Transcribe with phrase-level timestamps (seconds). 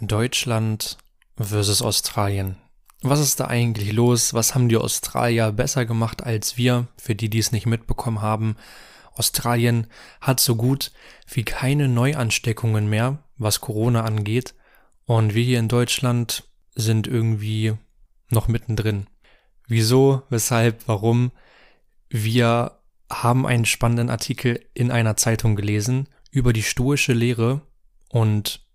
[0.00, 0.98] Deutschland
[1.36, 2.56] versus Australien.
[3.02, 4.34] Was ist da eigentlich los?
[4.34, 6.88] Was haben die Australier besser gemacht als wir?
[6.96, 8.56] Für die, die es nicht mitbekommen haben.
[9.14, 9.86] Australien
[10.20, 10.92] hat so gut
[11.26, 14.54] wie keine Neuansteckungen mehr, was Corona angeht.
[15.04, 16.44] Und wir hier in Deutschland
[16.74, 17.74] sind irgendwie
[18.28, 19.06] noch mittendrin.
[19.66, 21.32] Wieso, weshalb, warum?
[22.08, 22.78] Wir
[23.10, 27.62] haben einen spannenden Artikel in einer Zeitung gelesen über die stoische Lehre
[28.10, 28.65] und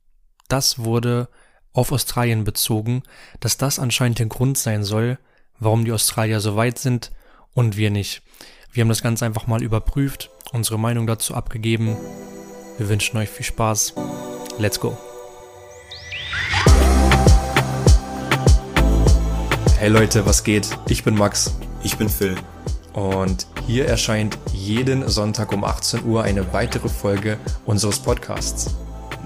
[0.51, 1.29] das wurde
[1.71, 3.03] auf Australien bezogen,
[3.39, 5.17] dass das anscheinend der Grund sein soll,
[5.59, 7.11] warum die Australier so weit sind
[7.53, 8.21] und wir nicht.
[8.73, 11.95] Wir haben das Ganze einfach mal überprüft, unsere Meinung dazu abgegeben.
[12.77, 13.93] Wir wünschen euch viel Spaß.
[14.57, 14.97] Let's go.
[19.79, 20.69] Hey Leute, was geht?
[20.89, 21.55] Ich bin Max.
[21.81, 22.35] Ich bin Phil.
[22.91, 28.75] Und hier erscheint jeden Sonntag um 18 Uhr eine weitere Folge unseres Podcasts.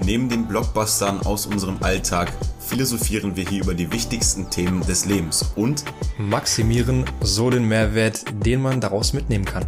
[0.04, 5.52] Neben den Blockbustern aus unserem Alltag philosophieren wir hier über die wichtigsten Themen des Lebens
[5.56, 5.84] und
[6.18, 9.66] maximieren so den Mehrwert, den man daraus mitnehmen kann.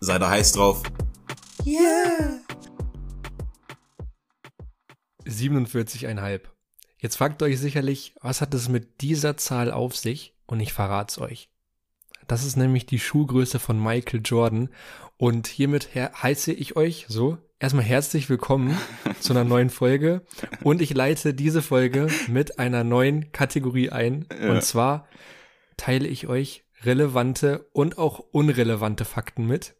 [0.00, 0.82] Sei da heiß drauf.
[1.64, 2.40] Yeah!
[5.26, 6.40] 47,5.
[6.98, 10.34] Jetzt fragt euch sicherlich, was hat es mit dieser Zahl auf sich?
[10.46, 11.50] Und ich verrat's euch.
[12.26, 14.70] Das ist nämlich die Schuhgröße von Michael Jordan.
[15.16, 18.76] Und hiermit heiße ich euch so erstmal herzlich willkommen
[19.20, 20.22] zu einer neuen Folge.
[20.64, 24.26] Und ich leite diese Folge mit einer neuen Kategorie ein.
[24.40, 24.50] Ja.
[24.50, 25.06] Und zwar
[25.76, 29.76] teile ich euch relevante und auch unrelevante Fakten mit.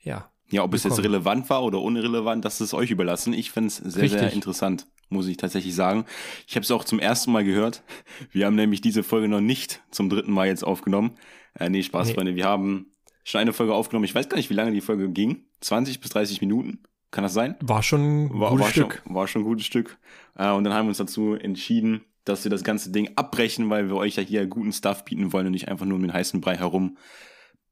[0.00, 0.32] Ja.
[0.48, 3.34] Ja, ob es jetzt relevant war oder unrelevant, das ist euch überlassen.
[3.34, 4.20] Ich finde es sehr, Richtig.
[4.20, 6.06] sehr interessant, muss ich tatsächlich sagen.
[6.48, 7.84] Ich habe es auch zum ersten Mal gehört.
[8.32, 11.12] Wir haben nämlich diese Folge noch nicht zum dritten Mal jetzt aufgenommen.
[11.54, 12.14] Äh, nee, Spaß, nee.
[12.14, 12.34] Freunde.
[12.34, 12.89] Wir haben
[13.24, 14.04] schon eine Folge aufgenommen.
[14.04, 15.44] Ich weiß gar nicht, wie lange die Folge ging.
[15.60, 16.80] 20 bis 30 Minuten.
[17.10, 17.56] Kann das sein?
[17.60, 19.02] War schon ein war, gutes war Stück.
[19.04, 19.98] Schon, war schon ein gutes Stück.
[20.36, 23.88] Äh, und dann haben wir uns dazu entschieden, dass wir das ganze Ding abbrechen, weil
[23.88, 26.56] wir euch ja hier guten Stuff bieten wollen und nicht einfach nur mit heißen Brei
[26.56, 26.96] herum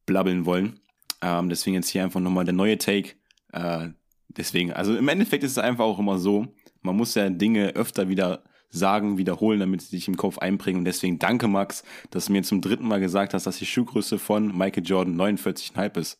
[0.07, 0.81] blabbeln wollen.
[1.23, 3.15] Ähm, deswegen jetzt hier einfach nochmal der neue Take.
[3.53, 3.91] Äh,
[4.29, 6.49] deswegen, also im Endeffekt ist es einfach auch immer so,
[6.83, 10.81] man muss ja Dinge öfter wieder sagen, wiederholen, damit sie sich im Kopf einprägen.
[10.81, 14.19] Und deswegen danke, Max, dass du mir zum dritten Mal gesagt hast, dass die Schuhgröße
[14.19, 16.19] von Michael Jordan 49,5 ist.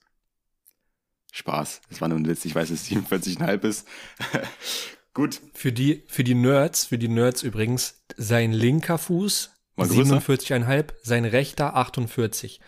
[1.33, 1.83] Spaß.
[1.91, 2.45] Das war nur ein Witz.
[2.45, 3.87] Ich weiß, dass es 47,5 ist.
[5.15, 5.41] Gut.
[5.53, 11.77] Für die, für die Nerds, für die Nerds übrigens, sein linker Fuß 47,5, sein rechter
[11.77, 12.61] 48.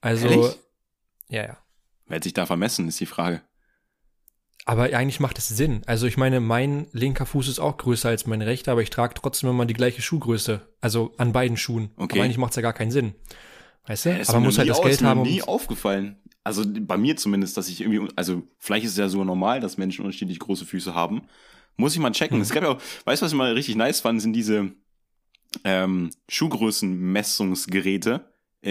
[0.00, 0.58] Also, Ehrlich?
[1.28, 1.58] ja, ja.
[2.06, 3.42] Wer hat sich da vermessen, ist die Frage.
[4.68, 5.82] Aber eigentlich macht es Sinn.
[5.86, 9.14] Also ich meine, mein linker Fuß ist auch größer als mein rechter, aber ich trage
[9.14, 10.60] trotzdem immer die gleiche Schuhgröße.
[10.80, 11.90] Also an beiden Schuhen.
[11.96, 12.18] Okay.
[12.18, 13.14] Aber eigentlich macht es ja gar keinen Sinn.
[13.86, 14.10] Weißt du?
[14.10, 15.20] Ja, aber man muss halt das Geld haben.
[15.20, 16.16] Ist mir nie aufgefallen.
[16.42, 19.78] Also bei mir zumindest, dass ich irgendwie, also vielleicht ist es ja so normal, dass
[19.78, 21.22] Menschen unterschiedlich große Füße haben.
[21.76, 22.38] Muss ich mal checken.
[22.38, 22.42] Mhm.
[22.42, 24.72] Es gab ja auch, weißt du, was ich mal richtig nice fand, sind diese
[25.62, 28.24] ähm, Schuhgrößenmessungsgeräte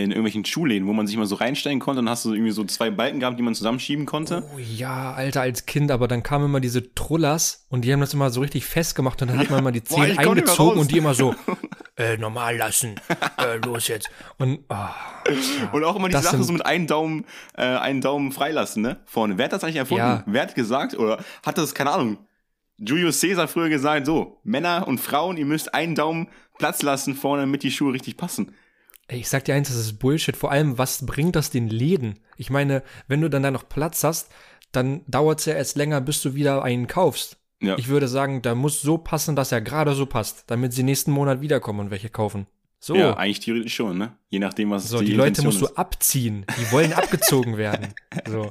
[0.04, 2.02] in irgendwelchen Schuhläden, wo man sich mal so reinstellen konnte.
[2.02, 4.44] Dann hast du irgendwie so zwei Balken gehabt, die man zusammenschieben konnte.
[4.54, 8.14] Oh ja, Alter, als Kind, aber dann kamen immer diese Trullers und die haben das
[8.14, 10.98] immer so richtig festgemacht und dann hat man immer die Zehen Boah, eingezogen und die
[10.98, 11.34] immer so,
[11.96, 12.96] äh, normal lassen,
[13.38, 14.10] äh, los jetzt.
[14.38, 18.34] Und, oh, ja, und auch immer die Sache so mit einem Daumen, äh, einen Daumen
[18.34, 18.98] freilassen, ne?
[19.06, 19.38] Vorne.
[19.38, 20.04] Wer hat das eigentlich erfunden?
[20.04, 20.24] Ja.
[20.26, 22.18] Wer hat gesagt oder hat das, keine Ahnung,
[22.78, 27.44] Julius Caesar früher gesagt, so, Männer und Frauen, ihr müsst einen Daumen Platz lassen vorne,
[27.44, 28.54] damit die Schuhe richtig passen.
[29.08, 30.36] Ich sag dir eins, das ist Bullshit.
[30.36, 32.20] Vor allem, was bringt das den Läden?
[32.38, 34.32] Ich meine, wenn du dann da noch Platz hast,
[34.72, 37.38] dann dauert es ja erst länger, bis du wieder einen kaufst.
[37.62, 37.78] Ja.
[37.78, 41.12] Ich würde sagen, da muss so passen, dass er gerade so passt, damit sie nächsten
[41.12, 42.48] Monat wiederkommen und welche kaufen.
[42.80, 42.96] So.
[42.96, 44.16] Ja, eigentlich theoretisch schon, ne?
[44.30, 45.72] Je nachdem, was so, die, die Leute musst ist.
[45.72, 46.46] du abziehen.
[46.60, 47.94] Die wollen abgezogen werden.
[48.28, 48.50] So.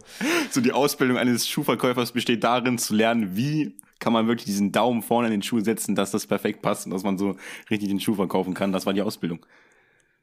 [0.50, 5.02] so, die Ausbildung eines Schuhverkäufers besteht darin, zu lernen, wie kann man wirklich diesen Daumen
[5.02, 7.36] vorne in den Schuh setzen, dass das perfekt passt und dass man so
[7.70, 8.72] richtig den Schuh verkaufen kann.
[8.72, 9.46] Das war die Ausbildung.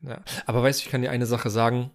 [0.03, 0.21] Ja.
[0.45, 1.91] Aber weißt du, ich kann dir eine Sache sagen.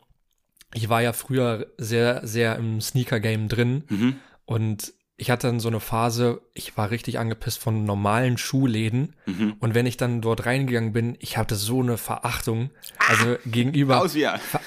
[0.75, 4.17] Ich war ja früher sehr, sehr im Sneaker-Game drin mhm.
[4.44, 9.16] und ich hatte dann so eine Phase, ich war richtig angepisst von normalen Schuhläden.
[9.25, 9.54] Mhm.
[9.60, 12.71] Und wenn ich dann dort reingegangen bin, ich hatte so eine Verachtung.
[13.09, 14.03] Also ah, gegenüber.
[14.03, 14.60] Aus Ver,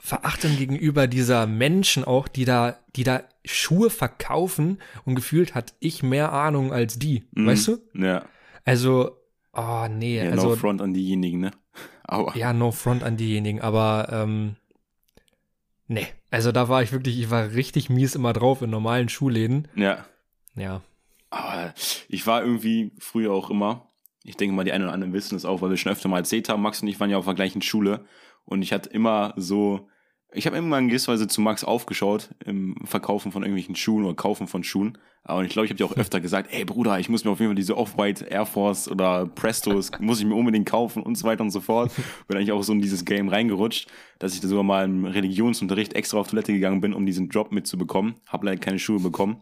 [0.00, 6.02] Verachtung gegenüber dieser Menschen auch, die da, die da Schuhe verkaufen und gefühlt hat ich
[6.02, 7.24] mehr Ahnung als die.
[7.32, 7.46] Mhm.
[7.46, 7.78] Weißt du?
[7.94, 8.24] Ja.
[8.64, 9.18] Also,
[9.52, 10.16] oh nee.
[10.16, 11.52] Ja, also, no front an diejenigen, ne?
[12.12, 12.36] Aua.
[12.36, 14.56] Ja, no front an diejenigen, aber ähm,
[15.88, 16.06] nee.
[16.30, 19.68] Also da war ich wirklich, ich war richtig mies immer drauf in normalen Schuhläden.
[19.74, 20.04] Ja.
[20.54, 20.82] Ja.
[21.30, 21.74] Aber
[22.08, 23.86] ich war irgendwie früher auch immer,
[24.22, 26.18] ich denke mal, die einen oder anderen wissen es auch, weil wir schon öfter mal
[26.18, 28.04] erzählt haben, Max und ich waren ja auf der gleichen Schule
[28.44, 29.88] und ich hatte immer so
[30.34, 34.64] ich habe irgendwann gewisserweise zu Max aufgeschaut im Verkaufen von irgendwelchen Schuhen oder Kaufen von
[34.64, 34.98] Schuhen.
[35.24, 37.38] Und ich glaube, ich habe dir auch öfter gesagt, ey Bruder, ich muss mir auf
[37.38, 41.26] jeden Fall diese Off-White Air Force oder Prestos, muss ich mir unbedingt kaufen und so
[41.26, 41.92] weiter und so fort.
[42.26, 43.88] Bin eigentlich auch so in dieses Game reingerutscht,
[44.18, 47.52] dass ich da sogar mal im Religionsunterricht extra auf Toilette gegangen bin, um diesen Drop
[47.52, 48.14] mitzubekommen.
[48.26, 49.36] Hab leider keine Schuhe bekommen.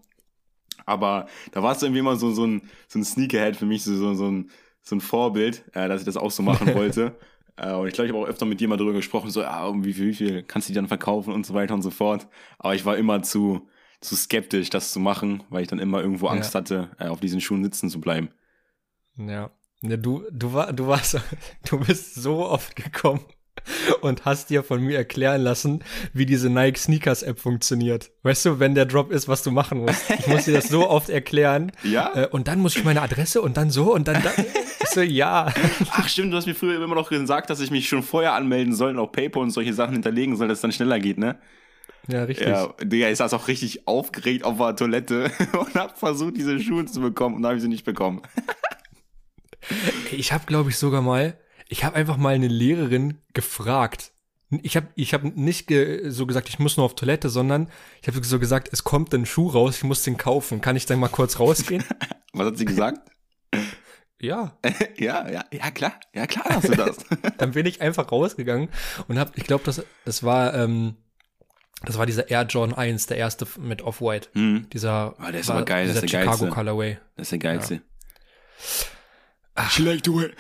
[0.85, 3.95] Aber da war es irgendwie immer so, so ein, so ein Sneakerhead für mich, so,
[3.95, 4.51] so, so, ein,
[4.83, 7.17] so ein Vorbild, äh, dass ich das auch so machen wollte.
[7.57, 9.73] Äh, und ich glaube, ich habe auch öfter mit dir mal darüber gesprochen, so, ja,
[9.85, 12.29] wie viel, wie viel kannst du die dann verkaufen und so weiter und so fort.
[12.59, 13.69] Aber ich war immer zu,
[14.01, 16.61] zu skeptisch, das zu machen, weil ich dann immer irgendwo Angst ja.
[16.61, 18.31] hatte, äh, auf diesen Schuhen sitzen zu bleiben.
[19.17, 19.51] Ja.
[19.83, 21.19] Du, du, war, du warst,
[21.69, 23.25] du bist so oft gekommen
[24.01, 28.11] und hast dir von mir erklären lassen, wie diese Nike Sneakers App funktioniert.
[28.23, 30.11] Weißt du, wenn der Drop ist, was du machen musst.
[30.11, 31.73] Ich muss dir das so oft erklären.
[31.83, 32.13] Ja.
[32.15, 34.31] Äh, und dann muss ich meine Adresse und dann so und dann da.
[34.37, 35.53] Ich so, ja.
[35.91, 38.75] Ach stimmt, du hast mir früher immer noch gesagt, dass ich mich schon vorher anmelden
[38.75, 41.39] soll und auch PayPal und solche Sachen hinterlegen soll, dass es dann schneller geht, ne?
[42.09, 42.47] Ja, richtig.
[42.47, 46.85] Ja, Digga, ich saß auch richtig aufgeregt auf der Toilette und hab versucht, diese Schuhe
[46.85, 48.23] zu bekommen und habe ich sie nicht bekommen.
[50.13, 51.37] ich habe, glaube ich, sogar mal
[51.71, 54.13] ich habe einfach mal eine Lehrerin gefragt.
[54.63, 57.71] Ich habe ich hab nicht ge so gesagt, ich muss nur auf Toilette, sondern
[58.03, 60.61] ich habe so gesagt, es kommt ein Schuh raus, ich muss den kaufen.
[60.61, 61.85] Kann ich dann mal kurz rausgehen?
[62.33, 63.09] Was hat sie gesagt?
[64.21, 64.59] Ja.
[64.99, 65.95] ja, ja, ja, klar.
[66.13, 66.97] Ja, klar hast du das.
[67.39, 68.69] dann bin ich einfach rausgegangen
[69.07, 70.97] und habe, ich glaube, das, das war, ähm,
[71.83, 74.31] das war dieser Air John 1, der erste mit Off-White.
[74.33, 74.67] Hm.
[74.73, 76.49] Dieser, oh, der ist aber geil, das ist der Chicago geilste.
[76.49, 76.99] Colorway.
[77.17, 77.75] Das ist der geilste.
[77.75, 77.81] Ja.
[79.71, 80.31] She like the way.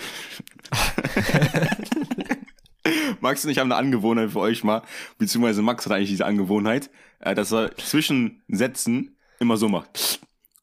[3.20, 4.82] Max und ich haben eine Angewohnheit für euch mal,
[5.18, 6.90] beziehungsweise Max hat eigentlich diese Angewohnheit,
[7.20, 10.20] äh, dass er zwischen Sätzen immer so macht.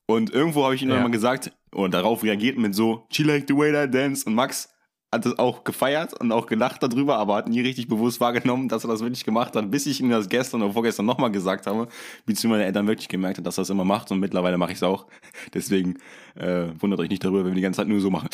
[0.08, 1.00] Und irgendwo habe ich ihm ja.
[1.00, 4.26] mal gesagt, und darauf reagiert mit so, she like the way I dance.
[4.26, 4.70] Und Max
[5.18, 8.84] hat das auch gefeiert und auch gelacht darüber, aber hat nie richtig bewusst wahrgenommen, dass
[8.84, 11.88] er das wirklich gemacht hat, bis ich ihm das gestern oder vorgestern nochmal gesagt habe,
[12.26, 14.78] beziehungsweise er dann wirklich gemerkt hat, dass er das immer macht und mittlerweile mache ich
[14.78, 15.06] es auch.
[15.54, 15.98] Deswegen
[16.36, 18.30] äh, wundert euch nicht darüber, wenn wir die ganze Zeit nur so machen.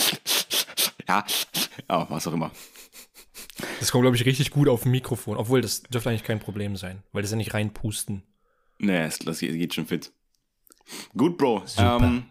[1.08, 1.26] ja,
[1.90, 2.52] ja, was auch immer.
[3.80, 6.76] Das kommt, glaube ich, richtig gut auf dem Mikrofon, obwohl das dürfte eigentlich kein Problem
[6.76, 8.24] sein, weil das ja nicht reinpusten.
[8.80, 10.12] Nee, das geht schon fit.
[11.16, 11.64] Gut, Bro.
[11.78, 12.26] Ähm,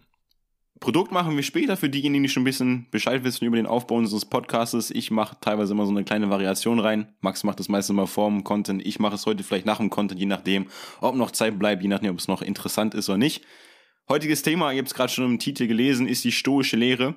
[0.83, 3.95] Produkt machen wir später für diejenigen, die schon ein bisschen Bescheid wissen über den Aufbau
[3.95, 4.91] unseres Podcasts.
[4.91, 7.07] Ich mache teilweise immer so eine kleine Variation rein.
[7.21, 8.85] Max macht das meistens mal vor dem Content.
[8.85, 10.67] Ich mache es heute vielleicht nach dem Content, je nachdem,
[10.99, 13.45] ob noch Zeit bleibt, je nachdem, ob es noch interessant ist oder nicht.
[14.09, 17.15] Heutiges Thema, ihr habt es gerade schon im Titel gelesen, ist die stoische Lehre.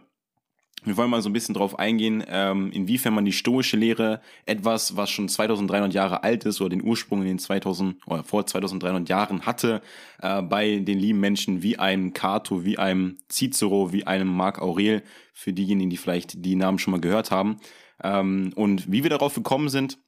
[0.85, 4.97] Wir wollen mal so ein bisschen drauf eingehen, ähm, inwiefern man die stoische Lehre, etwas,
[4.97, 9.09] was schon 2300 Jahre alt ist oder den Ursprung in den 2000 oder vor 2300
[9.09, 9.83] Jahren hatte,
[10.23, 15.03] äh, bei den lieben Menschen wie einem Cato, wie einem Cicero, wie einem Marc Aurel,
[15.33, 17.57] für diejenigen, die vielleicht die Namen schon mal gehört haben.
[18.03, 19.99] Ähm, und wie wir darauf gekommen sind,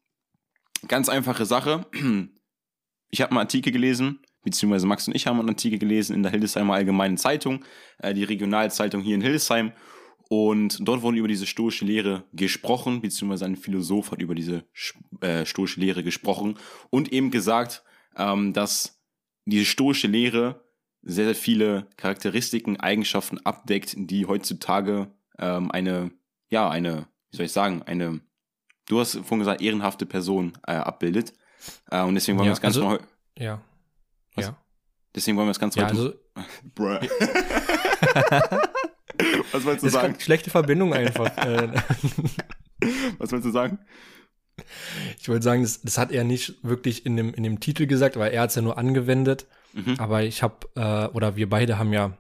[0.87, 1.87] ganz einfache Sache.
[3.11, 6.31] Ich habe einen Artikel gelesen, beziehungsweise Max und ich haben einen Artikel gelesen in der
[6.31, 7.65] Hildesheimer Allgemeinen Zeitung,
[8.03, 9.73] äh, die Regionalzeitung hier in Hildesheim.
[10.29, 14.65] Und dort wurde über diese stoische Lehre gesprochen, beziehungsweise ein Philosoph hat über diese
[15.21, 16.59] äh, stoische Lehre gesprochen
[16.91, 17.83] und eben gesagt,
[18.15, 19.01] ähm, dass
[19.47, 20.63] diese stoische Lehre
[21.03, 26.11] sehr, sehr viele Charakteristiken, Eigenschaften abdeckt, die heutzutage ähm, eine,
[26.51, 28.21] ja, eine, wie soll ich sagen, eine,
[28.87, 31.33] du hast vorhin gesagt, ehrenhafte Person äh, abbildet.
[31.91, 33.01] Äh, und deswegen wollen ja, wir das Ganze also, mal.
[33.39, 33.63] Ja.
[34.35, 34.47] Was?
[34.47, 34.57] Ja.
[35.15, 36.21] Deswegen wollen wir das Ganze ja, heute.
[36.35, 36.99] Also, Bruh.
[39.53, 40.17] Was wolltest du das sagen?
[40.21, 41.31] Schlechte Verbindung einfach.
[41.39, 41.69] Äh,
[43.19, 43.79] Was wolltest du sagen?
[45.21, 48.17] Ich wollte sagen, das, das hat er nicht wirklich in dem, in dem Titel gesagt,
[48.17, 49.47] weil er hat es ja nur angewendet.
[49.73, 49.97] Mhm.
[49.99, 52.17] Aber ich habe, äh, oder wir beide haben ja,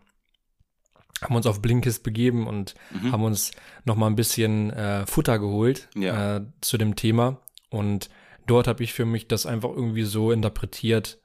[1.23, 3.13] haben uns auf Blinkist begeben und Mhm.
[3.13, 3.51] haben uns
[3.85, 6.37] noch mal ein bisschen äh, Futter geholt Ja.
[6.37, 7.41] äh, zu dem Thema.
[7.71, 8.09] Und
[8.47, 11.19] dort habe ich für mich das einfach irgendwie so interpretiert,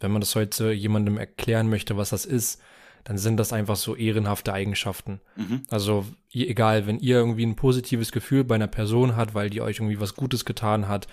[0.00, 2.60] wenn man das heute jemandem erklären möchte, was das ist,
[3.06, 5.20] dann sind das einfach so ehrenhafte Eigenschaften.
[5.36, 5.62] Mhm.
[5.70, 9.76] Also egal, wenn ihr irgendwie ein positives Gefühl bei einer Person hat, weil die euch
[9.76, 11.06] irgendwie was Gutes getan hat,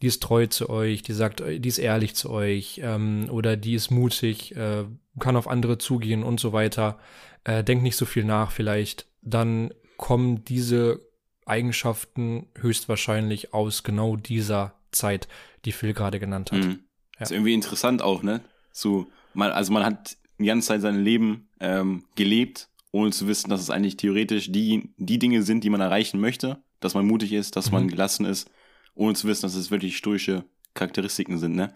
[0.00, 3.58] die ist treu zu euch, die sagt, äh, die ist ehrlich zu euch ähm, oder
[3.58, 4.84] die ist mutig, äh,
[5.20, 6.98] kann auf andere zugehen und so weiter,
[7.44, 11.00] äh, denkt nicht so viel nach vielleicht, dann kommen diese
[11.44, 15.28] Eigenschaften höchstwahrscheinlich aus genau dieser Zeit,
[15.66, 16.64] die Phil gerade genannt hat.
[16.64, 16.80] Mhm.
[17.18, 18.40] Ist irgendwie interessant auch, ne?
[18.72, 23.50] So, man, also man hat die ganze Zeit sein Leben ähm, gelebt, ohne zu wissen,
[23.50, 27.32] dass es eigentlich theoretisch die, die Dinge sind, die man erreichen möchte, dass man mutig
[27.32, 27.88] ist, dass man Mhm.
[27.88, 28.50] gelassen ist,
[28.94, 31.74] ohne zu wissen, dass es wirklich stoische Charakteristiken sind, ne?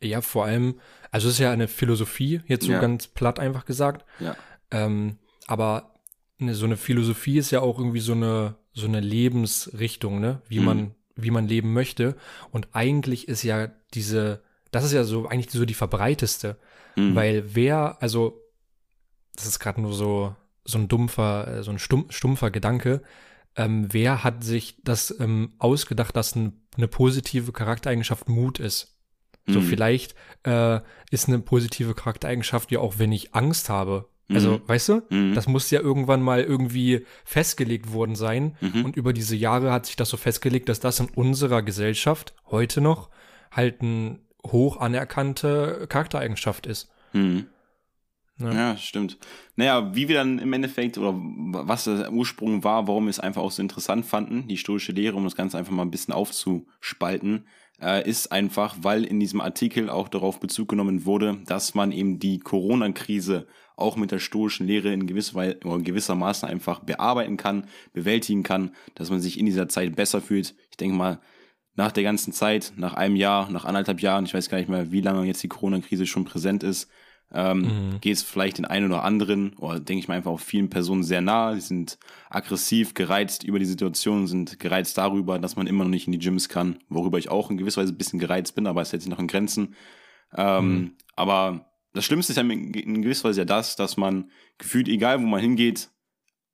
[0.00, 2.80] Ja, vor allem, also es ist ja eine Philosophie, jetzt so Ja.
[2.80, 4.04] ganz platt einfach gesagt.
[4.18, 4.36] Ja.
[4.70, 5.94] Ähm, aber
[6.40, 10.42] eine, so eine Philosophie ist ja auch irgendwie so eine, so eine Lebensrichtung, ne?
[10.48, 10.64] Wie Mhm.
[10.64, 12.16] man wie man leben möchte.
[12.50, 14.42] Und eigentlich ist ja diese,
[14.74, 16.56] das ist ja so eigentlich so die verbreiteste.
[16.96, 17.14] Mhm.
[17.14, 18.40] Weil wer, also,
[19.34, 23.02] das ist gerade nur so, so ein dumpfer, äh, so ein stumpfer Gedanke,
[23.56, 28.98] ähm, wer hat sich das ähm, ausgedacht, dass ein, eine positive Charaktereigenschaft Mut ist?
[29.46, 29.64] So mhm.
[29.64, 30.14] vielleicht
[30.44, 34.08] äh, ist eine positive Charaktereigenschaft ja auch, wenn ich Angst habe.
[34.30, 34.62] Also, mhm.
[34.66, 35.34] weißt du, mhm.
[35.34, 38.56] das muss ja irgendwann mal irgendwie festgelegt worden sein.
[38.60, 38.86] Mhm.
[38.86, 42.80] Und über diese Jahre hat sich das so festgelegt, dass das in unserer Gesellschaft heute
[42.80, 43.10] noch
[43.50, 46.90] halt eine hoch anerkannte Charaktereigenschaft ist.
[47.12, 47.46] Mhm.
[48.38, 48.52] Ja.
[48.52, 49.16] ja, stimmt.
[49.54, 53.42] Naja, wie wir dann im Endeffekt oder was der Ursprung war, warum wir es einfach
[53.42, 57.46] auch so interessant fanden, die stoische Lehre, um das Ganze einfach mal ein bisschen aufzuspalten,
[57.80, 62.18] äh, ist einfach, weil in diesem Artikel auch darauf Bezug genommen wurde, dass man eben
[62.18, 63.46] die Corona-Krise
[63.76, 68.72] auch mit der stoischen Lehre in gewisser, Weise, oder gewissermaßen einfach bearbeiten kann, bewältigen kann,
[68.94, 70.54] dass man sich in dieser Zeit besser fühlt.
[70.70, 71.20] Ich denke mal,
[71.76, 74.92] nach der ganzen Zeit, nach einem Jahr, nach anderthalb Jahren, ich weiß gar nicht mehr,
[74.92, 76.88] wie lange jetzt die Corona-Krise schon präsent ist,
[77.32, 78.00] ähm, mhm.
[78.00, 81.02] geht es vielleicht den einen oder anderen, oder denke ich mal einfach auch vielen Personen
[81.02, 81.56] sehr nahe.
[81.56, 81.98] Sie sind
[82.30, 86.18] aggressiv, gereizt über die Situation, sind gereizt darüber, dass man immer noch nicht in die
[86.18, 89.02] Gyms kann, worüber ich auch in gewisser Weise ein bisschen gereizt bin, aber es hält
[89.02, 89.74] sich noch in Grenzen.
[90.36, 90.92] Ähm, mhm.
[91.16, 95.26] Aber das Schlimmste ist ja in gewisser Weise ja das, dass man gefühlt, egal wo
[95.26, 95.90] man hingeht,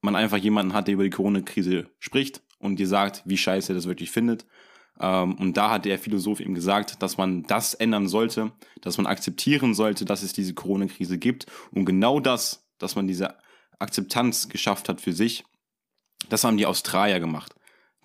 [0.00, 3.74] man einfach jemanden hat, der über die Corona-Krise spricht und dir sagt, wie scheiße er
[3.74, 4.46] das wirklich findet.
[5.00, 8.52] Ähm, und da hat der Philosoph eben gesagt, dass man das ändern sollte,
[8.82, 11.46] dass man akzeptieren sollte, dass es diese Corona-Krise gibt.
[11.72, 13.34] Und genau das, dass man diese
[13.78, 15.44] Akzeptanz geschafft hat für sich,
[16.28, 17.54] das haben die Australier gemacht.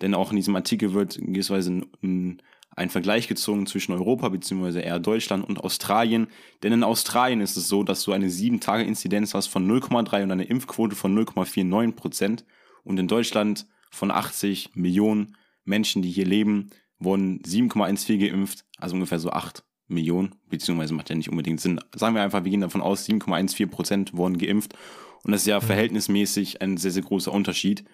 [0.00, 4.28] Denn auch in diesem Artikel wird in gewisser Weise ein, ein Vergleich gezogen zwischen Europa
[4.30, 4.80] bzw.
[4.80, 6.28] eher Deutschland und Australien.
[6.62, 10.44] Denn in Australien ist es so, dass du eine 7-Tage-Inzidenz hast von 0,3 und eine
[10.44, 12.44] Impfquote von 0,49 Prozent.
[12.84, 19.18] Und in Deutschland von 80 Millionen Menschen, die hier leben, wurden 7,14 geimpft, also ungefähr
[19.18, 21.80] so 8 Millionen, beziehungsweise macht ja nicht unbedingt Sinn.
[21.94, 24.74] Sagen wir einfach, wir gehen davon aus, 7,14 Prozent wurden geimpft.
[25.22, 25.64] Und das ist ja mhm.
[25.64, 27.84] verhältnismäßig ein sehr, sehr großer Unterschied,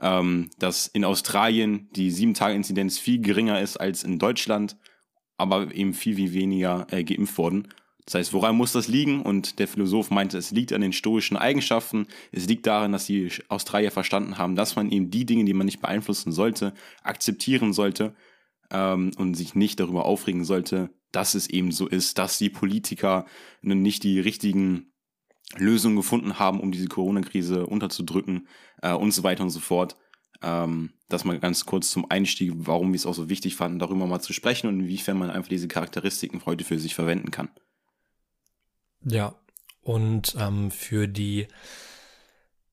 [0.00, 4.76] ähm, dass in Australien die 7-Tage-Inzidenz viel geringer ist als in Deutschland,
[5.36, 7.68] aber eben viel, viel weniger äh, geimpft wurden.
[8.04, 9.22] Das heißt, woran muss das liegen?
[9.22, 12.06] Und der Philosoph meinte, es liegt an den stoischen Eigenschaften.
[12.30, 15.66] Es liegt daran, dass die Australier verstanden haben, dass man eben die Dinge, die man
[15.66, 16.72] nicht beeinflussen sollte,
[17.02, 18.14] akzeptieren sollte
[18.70, 23.26] ähm, und sich nicht darüber aufregen sollte, dass es eben so ist, dass die Politiker
[23.62, 24.92] nicht die richtigen
[25.56, 28.48] Lösungen gefunden haben, um diese Corona-Krise unterzudrücken
[28.82, 29.96] äh, und so weiter und so fort.
[30.42, 34.06] Ähm, das mal ganz kurz zum Einstieg, warum wir es auch so wichtig fanden, darüber
[34.06, 37.48] mal zu sprechen und inwiefern man einfach diese Charakteristiken heute für sich verwenden kann.
[39.02, 39.34] Ja,
[39.82, 41.46] und ähm, für die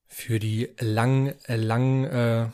[0.07, 2.49] für die lang lang äh,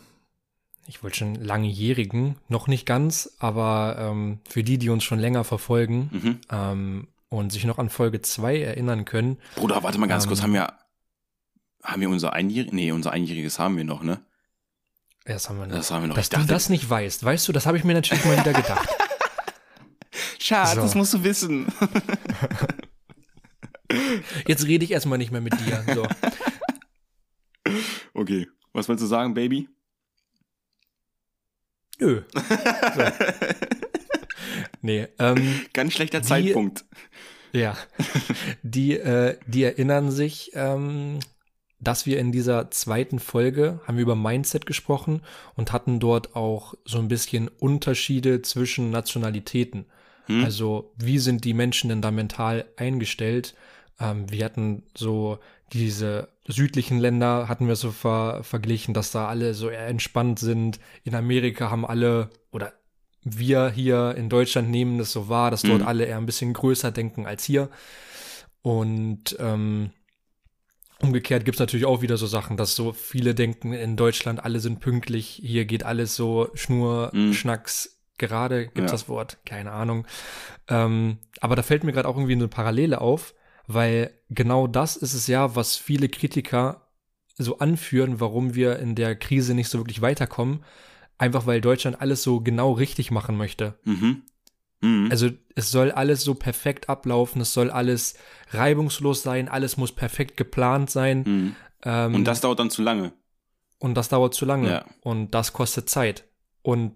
[0.90, 5.44] ich wollte schon langjährigen, noch nicht ganz, aber ähm, für die, die uns schon länger
[5.44, 6.40] verfolgen mhm.
[6.52, 9.38] ähm, und sich noch an Folge 2 erinnern können.
[9.56, 10.74] Bruder, warte mal ganz ähm, kurz, haben wir,
[11.84, 12.74] haben wir unser Einjähriges?
[12.74, 14.20] Nee, unser Einjähriges haben wir noch, ne?
[15.26, 15.76] Das haben wir noch.
[15.76, 16.16] Das haben wir noch.
[16.16, 18.90] Dass du das nicht weißt, weißt du, das habe ich mir natürlich mal wieder gedacht.
[20.40, 20.82] Schatz, so.
[20.82, 21.72] das musst du wissen.
[24.48, 25.86] Jetzt rede ich erstmal nicht mehr mit dir.
[25.94, 26.08] So.
[28.16, 28.48] Okay.
[28.74, 29.70] Was wolltest du sagen, Baby?
[32.00, 32.22] Nö.
[32.34, 33.04] So.
[34.82, 36.86] nee, ähm, Ganz schlechter die, Zeitpunkt.
[37.52, 37.76] Ja.
[38.64, 41.20] Die, äh, die erinnern sich, ähm,
[41.80, 45.22] dass wir in dieser zweiten Folge haben wir über Mindset gesprochen
[45.56, 49.86] und hatten dort auch so ein bisschen Unterschiede zwischen Nationalitäten.
[50.26, 50.44] Hm.
[50.44, 53.56] Also wie sind die Menschen denn da mental eingestellt?
[54.00, 55.40] Ähm, wir hatten so
[55.74, 60.80] diese südlichen Länder hatten wir so ver verglichen, dass da alle so eher entspannt sind.
[61.04, 62.74] In Amerika haben alle oder
[63.24, 65.88] wir hier in Deutschland nehmen es so wahr, dass dort mhm.
[65.88, 67.70] alle eher ein bisschen größer denken als hier.
[68.62, 69.92] Und ähm,
[71.02, 74.80] umgekehrt gibt's natürlich auch wieder so Sachen, dass so viele denken, in Deutschland alle sind
[74.80, 77.34] pünktlich, hier geht alles so Schnur, mhm.
[77.34, 78.98] Schnacks, gerade gibt's ja.
[78.98, 80.06] das Wort, keine Ahnung.
[80.68, 83.34] Ähm, aber da fällt mir gerade auch irgendwie eine Parallele auf,
[83.70, 86.88] weil genau das ist es ja, was viele Kritiker
[87.38, 90.64] so anführen, warum wir in der Krise nicht so wirklich weiterkommen.
[91.20, 93.78] Einfach weil Deutschland alles so genau richtig machen möchte.
[93.84, 94.24] Mhm.
[94.82, 95.10] Mhm.
[95.12, 98.16] Also es soll alles so perfekt ablaufen, es soll alles
[98.50, 101.24] reibungslos sein, alles muss perfekt geplant sein.
[101.28, 101.56] Mhm.
[101.84, 103.14] Ähm, und das dauert dann zu lange.
[103.78, 104.68] Und das dauert zu lange.
[104.68, 104.86] Ja.
[105.02, 106.28] Und das kostet Zeit.
[106.64, 106.96] Und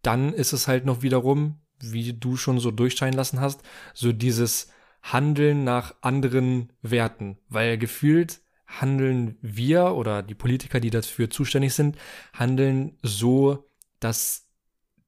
[0.00, 3.60] dann ist es halt noch wiederum, wie du schon so durchscheinen lassen hast,
[3.92, 4.70] so dieses
[5.12, 11.96] handeln nach anderen Werten, weil gefühlt handeln wir oder die Politiker, die dafür zuständig sind,
[12.32, 13.68] handeln so,
[14.00, 14.48] dass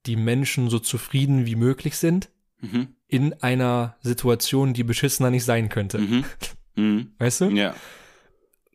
[0.05, 2.89] die Menschen so zufrieden wie möglich sind Mhm.
[3.07, 5.99] in einer Situation, die beschissener nicht sein könnte.
[5.99, 6.25] Mhm.
[6.79, 7.13] Mhm.
[7.19, 7.47] Weißt du?
[7.47, 7.75] Ja.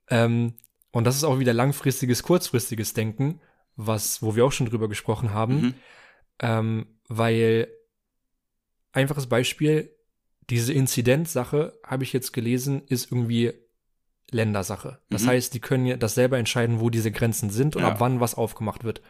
[0.09, 0.55] Ähm,
[0.89, 3.39] und das ist auch wieder langfristiges, kurzfristiges Denken,
[3.75, 5.61] was, wo wir auch schon drüber gesprochen haben.
[5.61, 5.73] Mhm.
[6.39, 7.67] Ähm, weil,
[8.91, 9.95] einfaches Beispiel,
[10.51, 13.53] diese Inzidenzsache, habe ich jetzt gelesen, ist irgendwie
[14.29, 14.99] Ländersache.
[15.09, 15.27] Das Mhm.
[15.27, 17.89] heißt, die können ja das selber entscheiden, wo diese Grenzen sind und Ja.
[17.89, 19.01] ab wann was aufgemacht wird.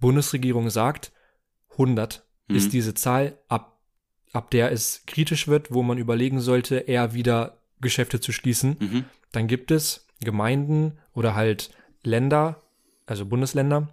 [0.00, 1.12] Bundesregierung sagt,
[1.76, 2.56] 100 Mhm.
[2.56, 3.80] ist diese Zahl, ab,
[4.32, 8.76] ab der es kritisch wird, wo man überlegen sollte, eher wieder Geschäfte zu schließen.
[8.78, 9.04] Mhm.
[9.32, 11.70] Dann gibt es Gemeinden oder halt
[12.02, 12.60] Länder,
[13.06, 13.88] also Bundesländer,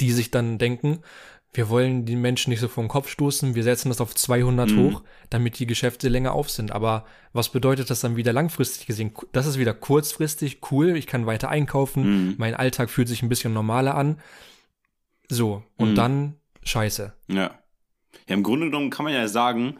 [0.00, 1.00] die sich dann denken,
[1.52, 4.70] wir wollen die Menschen nicht so vor den Kopf stoßen, wir setzen das auf 200
[4.70, 4.76] Mhm.
[4.78, 6.70] hoch, damit die Geschäfte länger auf sind.
[6.70, 9.12] Aber was bedeutet das dann wieder langfristig gesehen?
[9.32, 12.34] Das ist wieder kurzfristig, cool, ich kann weiter einkaufen, Mhm.
[12.38, 14.20] mein Alltag fühlt sich ein bisschen normaler an.
[15.28, 15.94] So, und Mhm.
[15.94, 17.12] dann scheiße.
[17.28, 17.36] Ja.
[18.28, 19.76] Ja, im Grunde genommen kann man ja sagen,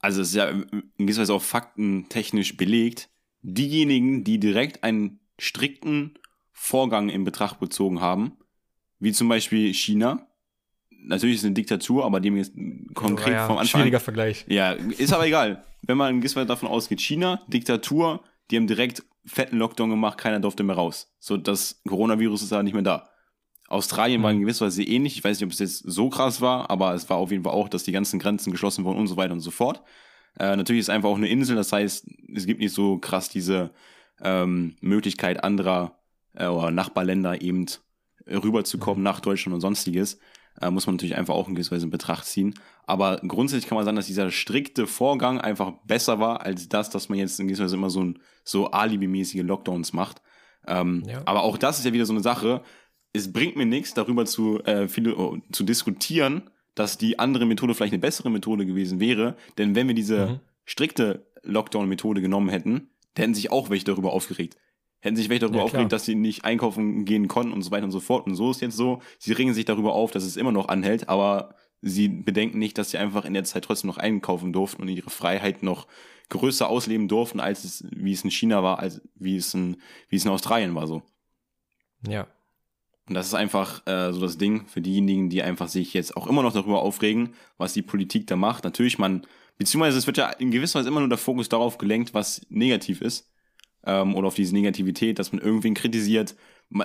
[0.00, 0.64] also es ist ja in
[0.96, 3.08] gewisser Weise auch faktentechnisch belegt,
[3.42, 6.18] diejenigen, die direkt einen strikten
[6.52, 8.32] Vorgang in Betracht bezogen haben,
[9.00, 10.27] wie zum Beispiel China,
[11.02, 12.52] natürlich ist es eine Diktatur, aber dem jetzt
[12.94, 13.80] konkret Ja, vom Anfang.
[13.80, 14.44] Schwieriger Vergleich.
[14.48, 15.64] Ja, ist aber egal.
[15.82, 20.62] Wenn man in davon ausgeht, China, Diktatur, die haben direkt fetten Lockdown gemacht, keiner durfte
[20.62, 21.12] mehr raus.
[21.18, 23.08] So, das Coronavirus ist da nicht mehr da.
[23.68, 24.42] Australien war in Mhm.
[24.42, 25.18] gewisser Weise ähnlich.
[25.18, 27.52] Ich weiß nicht, ob es jetzt so krass war, aber es war auf jeden Fall
[27.52, 29.82] auch, dass die ganzen Grenzen geschlossen wurden und so weiter und so fort.
[30.38, 33.28] Äh, natürlich ist es einfach auch eine Insel, das heißt, es gibt nicht so krass
[33.28, 33.70] diese
[34.22, 35.98] ähm, Möglichkeit anderer
[36.34, 37.66] äh, oder Nachbarländer eben
[38.26, 40.18] rüberzukommen nach Deutschland und sonstiges.
[40.60, 42.54] Äh, muss man natürlich einfach auch in gewisser Weise in Betracht ziehen.
[42.84, 47.08] Aber grundsätzlich kann man sagen, dass dieser strikte Vorgang einfach besser war, als das, dass
[47.08, 50.22] man jetzt in gewisser Weise immer so, ein, so alibimäßige Lockdowns macht.
[50.66, 51.22] Ähm, Ja.
[51.26, 52.62] Aber auch das ist ja wieder so eine Sache.
[53.12, 57.74] Es bringt mir nichts, darüber zu, äh, viele, oh, zu diskutieren, dass die andere Methode
[57.74, 59.36] vielleicht eine bessere Methode gewesen wäre.
[59.58, 60.40] Denn wenn wir diese Mhm.
[60.64, 64.56] strikte Lockdown-Methode genommen hätten, da hätten sich auch welche darüber aufgeregt.
[65.00, 67.84] Hätten sich welche darüber Ja, aufgeregt, dass sie nicht einkaufen gehen konnten und so weiter
[67.84, 68.26] und so fort.
[68.26, 71.08] Und so ist jetzt so, sie regen sich darüber auf, dass es immer noch anhält,
[71.08, 74.88] aber sie bedenken nicht, dass sie einfach in der Zeit trotzdem noch einkaufen durften und
[74.88, 75.86] ihre Freiheit noch
[76.30, 79.76] größer ausleben durften, als es, wie es in China war, als wie es in,
[80.08, 81.02] wie es in Australien war so.
[82.06, 82.26] Ja.
[83.08, 86.26] Und das ist einfach äh, so das Ding für diejenigen, die einfach sich jetzt auch
[86.26, 88.64] immer noch darüber aufregen, was die Politik da macht.
[88.64, 92.12] Natürlich, man, beziehungsweise es wird ja in gewisser Weise immer nur der Fokus darauf gelenkt,
[92.12, 93.30] was negativ ist.
[93.88, 96.36] Ähm, oder auf diese Negativität, dass man irgendwen kritisiert.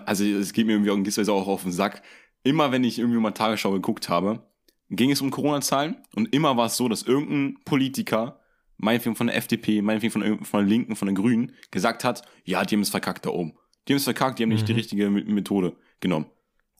[0.05, 2.01] Also es geht mir irgendwie auch auch auf den Sack.
[2.43, 4.47] Immer wenn ich irgendwie mal Tagesschau geguckt habe,
[4.89, 8.39] ging es um Corona-Zahlen und immer war es so, dass irgendein Politiker,
[8.77, 12.21] meinetwegen von der FDP, meinetwegen von, der- von der Linken, von den Grünen, gesagt hat,
[12.45, 13.53] ja, die haben es verkackt da oben.
[13.87, 14.77] Die haben es verkackt, die haben nicht die Mhm.
[14.77, 16.27] richtige Me- Methode genommen.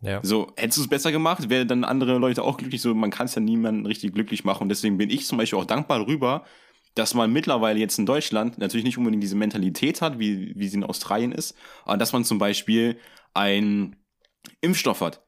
[0.01, 0.19] Ja.
[0.23, 2.81] So, hättest du es besser gemacht, wäre dann andere Leute auch glücklich.
[2.81, 4.63] So, man kann es ja niemanden richtig glücklich machen.
[4.63, 6.43] Und deswegen bin ich zum Beispiel auch dankbar darüber,
[6.95, 10.77] dass man mittlerweile jetzt in Deutschland natürlich nicht unbedingt diese Mentalität hat, wie, wie sie
[10.77, 12.97] in Australien ist, aber dass man zum Beispiel
[13.33, 13.95] einen
[14.61, 15.23] Impfstoff hat.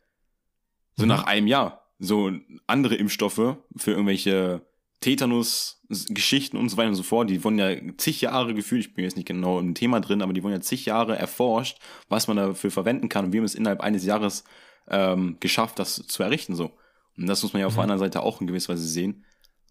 [0.95, 1.10] So Mhm.
[1.10, 1.82] nach einem Jahr.
[1.97, 2.32] So
[2.67, 4.62] andere Impfstoffe für irgendwelche
[5.01, 7.30] Tetanus-Geschichten und so weiter und so fort.
[7.30, 10.34] Die wurden ja zig Jahre gefühlt, ich bin jetzt nicht genau im Thema drin, aber
[10.34, 11.78] die wurden ja zig Jahre erforscht,
[12.10, 13.25] was man dafür verwenden kann.
[13.25, 14.43] Und wir haben es innerhalb eines Jahres
[14.89, 16.71] ähm, geschafft, das zu errichten so.
[17.17, 17.78] Und das muss man ja auf Mhm.
[17.78, 19.25] der anderen Seite auch in gewisser Weise sehen.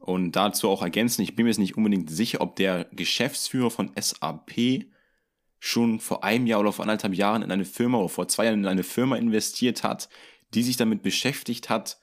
[0.05, 3.91] Und dazu auch ergänzen, ich bin mir jetzt nicht unbedingt sicher, ob der Geschäftsführer von
[3.99, 4.85] SAP
[5.59, 8.61] schon vor einem Jahr oder vor anderthalb Jahren in eine Firma oder vor zwei Jahren
[8.61, 10.11] in eine Firma investiert hat,
[10.53, 11.99] die sich damit beschäftigt hat,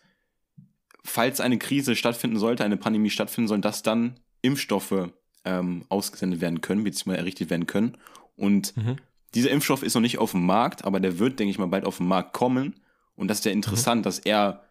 [1.04, 5.12] falls eine Krise stattfinden sollte, eine Pandemie stattfinden soll, dass dann Impfstoffe
[5.46, 7.98] ähm, ausgesendet werden können, beziehungsweise errichtet werden können.
[8.36, 8.96] Und Mhm.
[9.36, 11.86] dieser Impfstoff ist noch nicht auf dem Markt, aber der wird, denke ich mal, bald
[11.86, 12.80] auf den Markt kommen.
[13.16, 14.64] Und das ist ja interessant, dass er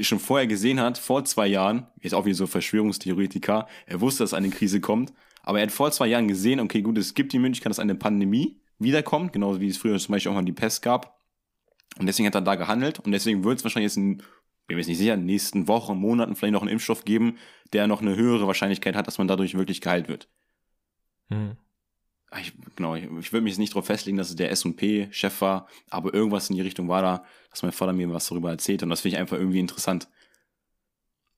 [0.00, 4.34] schon vorher gesehen hat, vor zwei Jahren, jetzt auch wie so Verschwörungstheoretiker, er wusste, dass
[4.34, 7.38] eine Krise kommt, aber er hat vor zwei Jahren gesehen, okay, gut, es gibt die
[7.38, 10.82] Möglichkeit, dass eine Pandemie wiederkommt, genauso wie es früher zum Beispiel auch mal die Pest
[10.82, 11.18] gab.
[11.98, 14.78] Und deswegen hat er da gehandelt und deswegen wird es wahrscheinlich jetzt in, bin mir
[14.78, 17.36] jetzt nicht sicher, in den nächsten Wochen, Monaten vielleicht noch einen Impfstoff geben,
[17.72, 20.28] der noch eine höhere Wahrscheinlichkeit hat, dass man dadurch wirklich geheilt wird.
[21.28, 21.56] Mhm.
[22.30, 25.40] Ah, Ich, genau, ich, ich würde mich jetzt nicht darauf festlegen, dass es der S&P-Chef
[25.40, 28.82] war, aber irgendwas in die Richtung war da, dass mein Vater mir was darüber erzählt
[28.82, 30.08] und das finde ich einfach irgendwie interessant.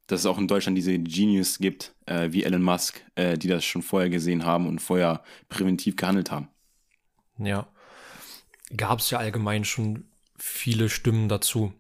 [0.09, 3.65] Dass es auch in Deutschland diese Genius gibt, äh, wie Elon Musk, äh, die das
[3.65, 6.49] schon vorher gesehen haben und vorher präventiv gehandelt haben.
[7.39, 7.67] Ja.
[8.77, 10.05] Gab es ja allgemein schon
[10.39, 11.73] viele Stimmen dazu.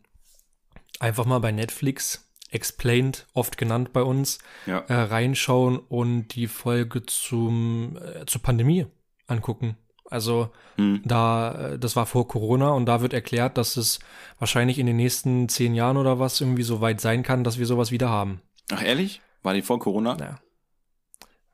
[1.01, 4.79] Einfach mal bei Netflix, Explained, oft genannt bei uns, Ja.
[4.81, 8.87] äh, reinschauen und die Folge zum, äh, zur Pandemie
[9.26, 9.76] angucken.
[10.11, 11.00] Also Hm.
[11.04, 13.98] da, äh, das war vor Corona und da wird erklärt, dass es
[14.38, 17.66] wahrscheinlich in den nächsten zehn Jahren oder was irgendwie so weit sein kann, dass wir
[17.66, 18.42] sowas wieder haben.
[18.70, 19.20] Ach, ehrlich?
[19.42, 20.16] War die vor Corona?
[20.20, 20.38] Ja.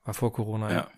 [0.04, 0.76] War vor Corona, ja.
[0.76, 0.88] Ja.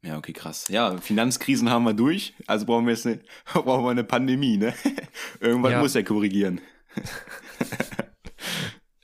[0.00, 0.68] Ja, okay, krass.
[0.68, 3.20] Ja, Finanzkrisen haben wir durch, also brauchen wir jetzt eine,
[3.52, 4.72] brauchen wir eine Pandemie, ne?
[5.40, 5.80] Irgendwann Ja.
[5.80, 6.60] muss er korrigieren.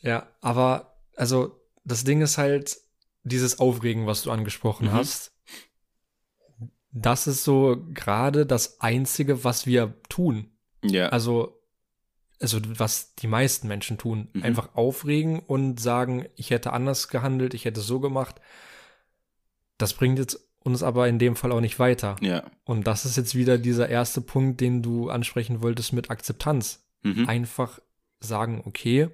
[0.00, 2.76] Ja, aber also das Ding ist halt
[3.22, 4.92] dieses Aufregen, was du angesprochen Mhm.
[4.92, 5.32] hast.
[6.94, 10.50] Das ist so gerade das Einzige, was wir tun.
[10.83, 11.09] Ja.
[11.09, 11.61] Also,
[12.40, 14.28] also was die meisten Menschen tun.
[14.33, 14.44] Mhm.
[14.44, 18.40] Einfach aufregen und sagen, ich hätte anders gehandelt, ich hätte so gemacht.
[19.76, 22.16] Das bringt jetzt uns aber in dem Fall auch nicht weiter.
[22.20, 22.44] ja.
[22.64, 26.87] Und das ist jetzt wieder dieser erste Punkt, den du ansprechen wolltest mit Akzeptanz.
[27.02, 27.28] Mhm.
[27.28, 27.80] Einfach
[28.20, 29.11] sagen, okay,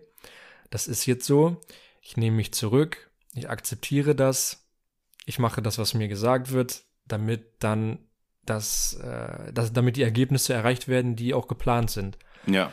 [0.70, 1.60] das ist jetzt so,
[2.00, 4.68] ich nehme mich zurück, ich akzeptiere das,
[5.26, 7.98] ich mache das, was mir gesagt wird, damit dann
[8.46, 12.18] das, äh, das damit die Ergebnisse erreicht werden, die auch geplant sind.
[12.46, 12.72] Ja.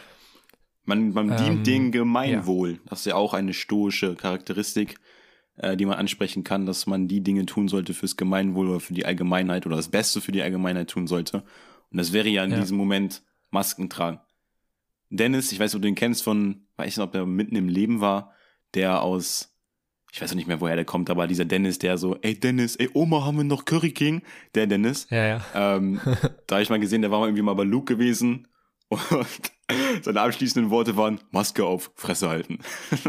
[0.86, 2.80] Man, man Ähm, dient dem Gemeinwohl.
[2.86, 4.95] Das ist ja auch eine stoische Charakteristik,
[5.58, 8.93] äh, die man ansprechen kann, dass man die Dinge tun sollte fürs Gemeinwohl oder für
[8.93, 11.43] die Allgemeinheit oder das Beste für die Allgemeinheit tun sollte.
[11.91, 12.60] Und das wäre ja in Ja.
[12.62, 14.19] diesem Moment Masken tragen.
[15.10, 18.02] Dennis, ich weiß, ob du den kennst von, weiß nicht, ob der mitten im Leben
[18.02, 18.34] war,
[18.73, 19.57] der aus,
[20.12, 22.76] ich weiß auch nicht mehr, woher der kommt, aber dieser Dennis, der so, ey Dennis,
[22.76, 24.22] ey Oma, haben wir noch Curry King?
[24.56, 25.08] Der Dennis.
[25.10, 25.41] Ja, ja.
[25.54, 26.00] Ähm,
[26.48, 28.48] da habe ich mal gesehen, der war mal irgendwie mal bei Luke gewesen
[28.89, 29.02] und
[30.02, 32.60] seine abschließenden Worte waren Maske auf, Fresse halten.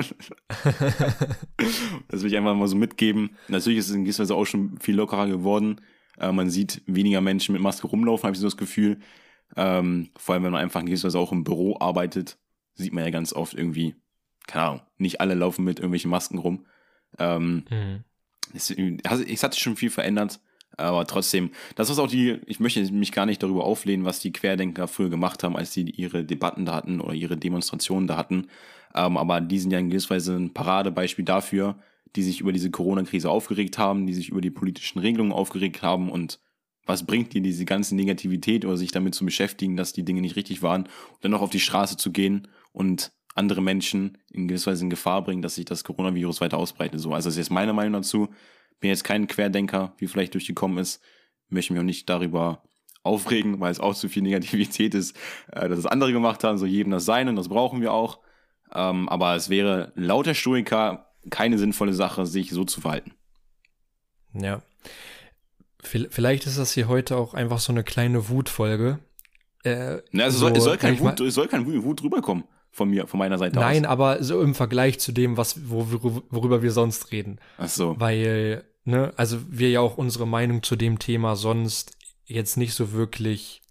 [2.08, 3.30] das will ich einfach mal so mitgeben.
[3.48, 5.80] Natürlich ist es in gewisser Weise auch schon viel lockerer geworden.
[6.18, 8.98] Äh, man sieht weniger Menschen mit Maske rumlaufen, habe ich so das Gefühl.
[9.56, 12.38] Ähm, vor allem, wenn man einfach in gewisser Weise auch im Büro arbeitet,
[12.74, 13.94] sieht man ja ganz oft irgendwie,
[14.46, 16.66] keine Ahnung, nicht alle laufen mit irgendwelchen Masken rum.
[17.18, 18.04] Ähm, Mhm.
[18.54, 20.40] es, also es hat sich schon viel verändert,
[20.76, 24.32] aber trotzdem, das was auch die, ich möchte mich gar nicht darüber auflehnen, was die
[24.32, 28.46] Querdenker früher gemacht haben, als sie ihre Debatten da hatten oder ihre Demonstrationen da hatten.
[28.94, 31.78] Ähm, aber die sind ja in gewisser Weise ein Paradebeispiel dafür,
[32.16, 36.10] die sich über diese Corona-Krise aufgeregt haben, die sich über die politischen Regelungen aufgeregt haben
[36.10, 36.38] und
[36.86, 40.36] was bringt dir diese ganze Negativität oder sich damit zu beschäftigen, dass die Dinge nicht
[40.36, 44.70] richtig waren und dann noch auf die Straße zu gehen und andere Menschen in gewisser
[44.72, 47.00] Weise in Gefahr bringen, dass sich das Coronavirus weiter ausbreitet.
[47.00, 48.28] So, also das ist jetzt meine Meinung dazu.
[48.80, 51.00] Bin jetzt kein Querdenker, wie vielleicht durchgekommen ist.
[51.48, 52.62] Möchte mich auch nicht darüber
[53.02, 55.16] aufregen, weil es auch zu viel Negativität ist,
[55.52, 56.58] äh, dass es andere gemacht haben.
[56.58, 58.18] So jedem das sein und das brauchen wir auch.
[58.74, 63.12] Ähm, aber es wäre laut der Stoiker keine sinnvolle Sache, sich so zu verhalten.
[64.34, 64.62] Ja.
[65.82, 68.98] Vi- Vielleicht ist das hier heute auch einfach so eine kleine Wutfolge.
[69.64, 73.06] Äh, Ne, also so, es, soll kein Wut, es soll kein Wut rüberkommen von mir,
[73.06, 73.90] von meiner Seite Nein, aus.
[73.90, 75.86] aber so im Vergleich zu dem, was, wo,
[76.30, 77.40] worüber wir sonst reden.
[77.58, 77.98] Ach so.
[77.98, 82.92] Weil, ne, also wir ja auch unsere Meinung zu dem Thema sonst jetzt nicht so
[82.92, 83.62] wirklich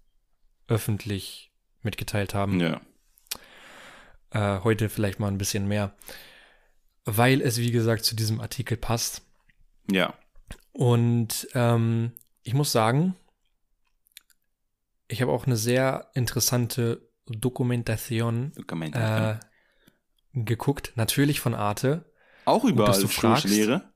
[0.66, 2.60] öffentlich mitgeteilt haben.
[2.60, 2.80] Ja.
[4.30, 5.94] Äh, heute vielleicht mal ein bisschen mehr.
[7.04, 9.22] Weil es, wie gesagt, zu diesem Artikel passt.
[9.90, 10.14] Ja.
[10.72, 13.16] Und ähm, ich muss sagen,
[15.08, 18.94] ich habe auch eine sehr interessante Dokumentation Dokument.
[18.96, 19.36] äh,
[20.32, 20.92] geguckt.
[20.96, 22.04] Natürlich von Arte.
[22.44, 23.48] auch über du stoische fragst.
[23.48, 23.92] Lehre.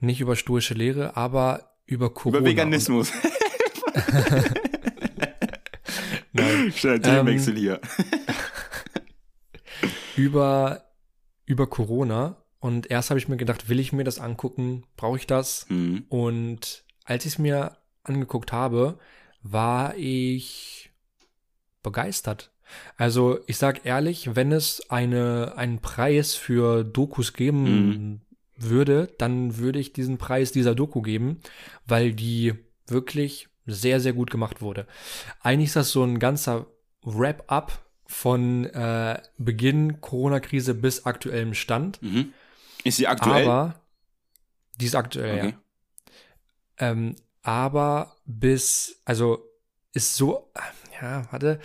[0.00, 2.38] Nicht über stoische Lehre, aber über Corona.
[2.38, 3.12] Über Veganismus.
[6.32, 6.72] Nein.
[6.72, 7.80] Schöner Themenwechsel hier.
[10.16, 10.84] über,
[11.46, 12.42] über Corona.
[12.58, 14.84] Und erst habe ich mir gedacht, will ich mir das angucken?
[14.96, 15.66] Brauche ich das?
[15.68, 16.04] Mhm.
[16.08, 18.98] Und als ich es mir angeguckt habe,
[19.42, 20.85] war ich
[21.86, 22.50] begeistert.
[22.96, 28.20] Also ich sag ehrlich, wenn es eine, einen Preis für Dokus geben
[28.56, 31.40] würde, dann würde ich diesen Preis dieser Doku geben,
[31.86, 32.54] weil die
[32.88, 34.86] wirklich sehr, sehr gut gemacht wurde.
[35.40, 36.66] Eigentlich ist das so ein ganzer
[37.02, 42.02] Wrap-up von äh, Beginn Corona-Krise bis aktuellem Stand.
[42.02, 42.32] Mhm.
[42.84, 43.44] Ist sie aktuell?
[43.44, 43.80] Aber
[44.80, 45.54] die ist aktuell, Okay.
[45.54, 46.90] ja.
[46.90, 49.38] Ähm, aber bis, also
[49.96, 50.50] ist so,
[51.00, 51.58] ja, warte,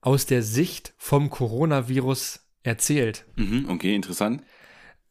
[0.00, 3.24] aus der Sicht vom Coronavirus erzählt.
[3.36, 4.42] Mhm, okay, interessant.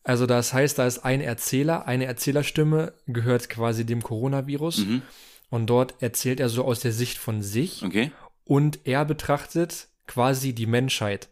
[0.04, 5.02] Also das heißt, da ist ein Erzähler, eine Erzählerstimme gehört quasi dem Coronavirus Mhm,
[5.50, 8.12] und dort erzählt er so aus der Sicht von sich okay.
[8.44, 11.30] und er betrachtet quasi die Menschheit.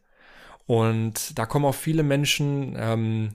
[0.66, 3.34] Und da kommen auch viele Menschen, ähm,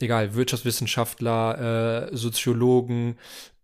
[0.00, 3.18] egal, Wirtschaftswissenschaftler, äh, Soziologen,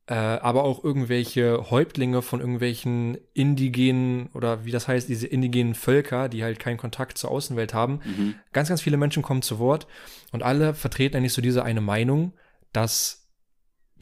[0.06, 6.28] äh, aber auch irgendwelche Häuptlinge von irgendwelchen indigenen oder wie das heißt, diese indigenen Völker,
[6.28, 8.00] die halt keinen Kontakt zur Außenwelt haben.
[8.04, 8.34] Mhm.
[8.52, 9.86] Ganz, ganz viele Menschen kommen zu Wort
[10.32, 12.34] und alle vertreten eigentlich so diese eine Meinung,
[12.72, 13.30] dass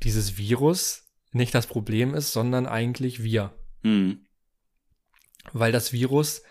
[0.03, 3.53] dieses Virus nicht das Problem ist, sondern eigentlich wir.
[3.83, 4.27] Mhm.
[5.53, 6.43] Weil das Virus,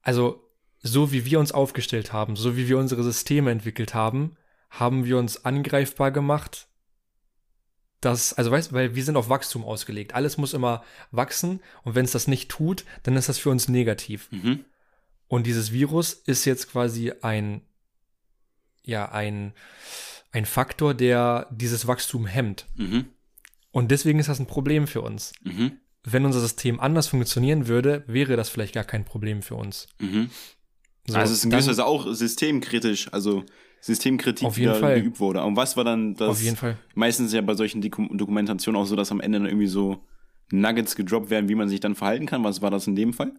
[0.00, 0.48] also
[0.82, 4.36] so wie wir uns aufgestellt haben, so wie wir unsere Systeme entwickelt haben,
[4.70, 6.68] haben wir uns angreifbar gemacht.
[8.02, 10.14] Das, also weißt, weil wir sind auf Wachstum ausgelegt.
[10.14, 13.68] Alles muss immer wachsen und wenn es das nicht tut, dann ist das für uns
[13.68, 14.28] negativ.
[14.32, 14.64] Mhm.
[15.28, 17.62] Und dieses Virus ist jetzt quasi ein,
[18.84, 19.52] ja, ein,
[20.32, 22.66] ein Faktor, der dieses Wachstum hemmt.
[22.74, 23.06] Mhm.
[23.70, 25.32] Und deswegen ist das ein Problem für uns.
[25.44, 25.78] Mhm.
[26.02, 29.86] Wenn unser System anders funktionieren würde, wäre das vielleicht gar kein Problem für uns.
[30.00, 30.28] Mhm.
[31.06, 33.44] So, also es ist in dann- gewisser Weise auch systemkritisch, also
[33.84, 35.00] Systemkritik, Auf jeden Fall.
[35.02, 35.42] geübt wurde.
[35.42, 36.28] Und was war dann das?
[36.28, 36.78] auf jeden Fall.
[36.94, 40.04] Meistens ja bei solchen Doku- Dokumentationen auch so, dass am Ende dann irgendwie so
[40.52, 42.44] Nuggets gedroppt werden, wie man sich dann verhalten kann.
[42.44, 43.32] Was war das in dem Fall?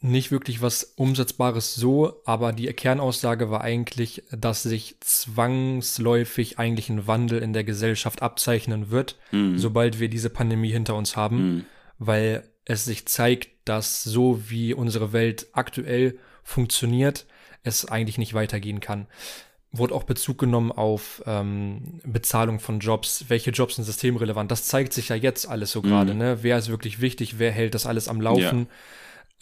[0.00, 7.08] Nicht wirklich was Umsetzbares so, aber die Kernaussage war eigentlich, dass sich zwangsläufig eigentlich ein
[7.08, 9.58] Wandel in der Gesellschaft abzeichnen wird, Mhm.
[9.58, 11.36] sobald wir diese Pandemie hinter uns haben.
[11.56, 11.64] Mhm.
[12.00, 16.16] weil es sich zeigt, dass so wie unsere Welt aktuell
[16.48, 17.26] funktioniert,
[17.62, 19.06] es eigentlich nicht weitergehen kann.
[19.70, 24.50] Wurde auch Bezug genommen auf ähm, Bezahlung von Jobs, welche Jobs sind systemrelevant.
[24.50, 26.18] Das zeigt sich ja jetzt alles so gerade, Mhm.
[26.18, 26.38] ne?
[26.42, 28.66] Wer ist wirklich wichtig, wer hält das alles am Laufen?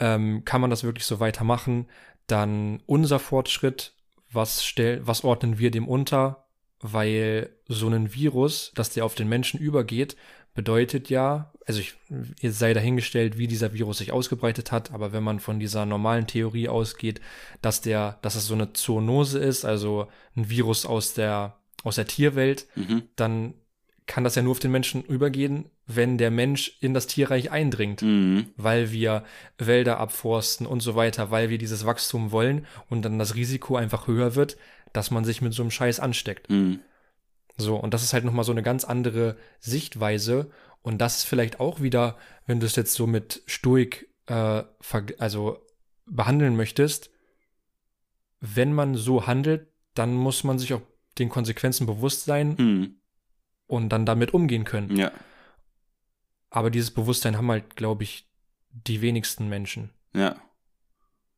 [0.00, 1.86] Ähm, kann man das wirklich so weitermachen?
[2.26, 3.92] Dann unser Fortschritt,
[4.32, 6.44] was stell, was ordnen wir dem unter?
[6.80, 10.16] Weil so ein Virus, dass der auf den Menschen übergeht,
[10.54, 11.94] bedeutet ja, also ich,
[12.40, 16.26] jetzt sei dahingestellt, wie dieser Virus sich ausgebreitet hat, aber wenn man von dieser normalen
[16.28, 17.20] Theorie ausgeht,
[17.60, 22.06] dass der, dass es so eine Zoonose ist, also ein Virus aus der, aus der
[22.06, 23.02] Tierwelt, Mhm.
[23.16, 23.54] dann
[24.06, 28.02] kann das ja nur auf den Menschen übergehen, wenn der Mensch in das Tierreich eindringt
[28.02, 28.46] Mhm.
[28.56, 29.24] weil wir
[29.58, 34.06] Wälder abforsten und so weiter, weil wir dieses Wachstum wollen und dann das Risiko einfach
[34.06, 34.56] höher wird,
[34.92, 36.48] dass man sich mit so einem Scheiß ansteckt.
[36.48, 36.78] Mhm.
[37.58, 40.50] So, und das ist halt nochmal so eine ganz andere Sichtweise.
[40.86, 44.62] Und das ist vielleicht auch wieder, wenn du es jetzt so mit Stoik, äh,
[45.18, 45.66] also
[46.04, 47.10] behandeln möchtest,
[48.38, 50.82] wenn man so handelt, dann muss man sich auch
[51.18, 53.00] den Konsequenzen bewusst sein Mhm.
[53.66, 54.94] und dann damit umgehen können.
[54.96, 55.10] Ja.
[56.50, 58.30] Aber dieses Bewusstsein haben halt, glaube ich,
[58.70, 59.90] die wenigsten Menschen.
[60.14, 60.40] Ja.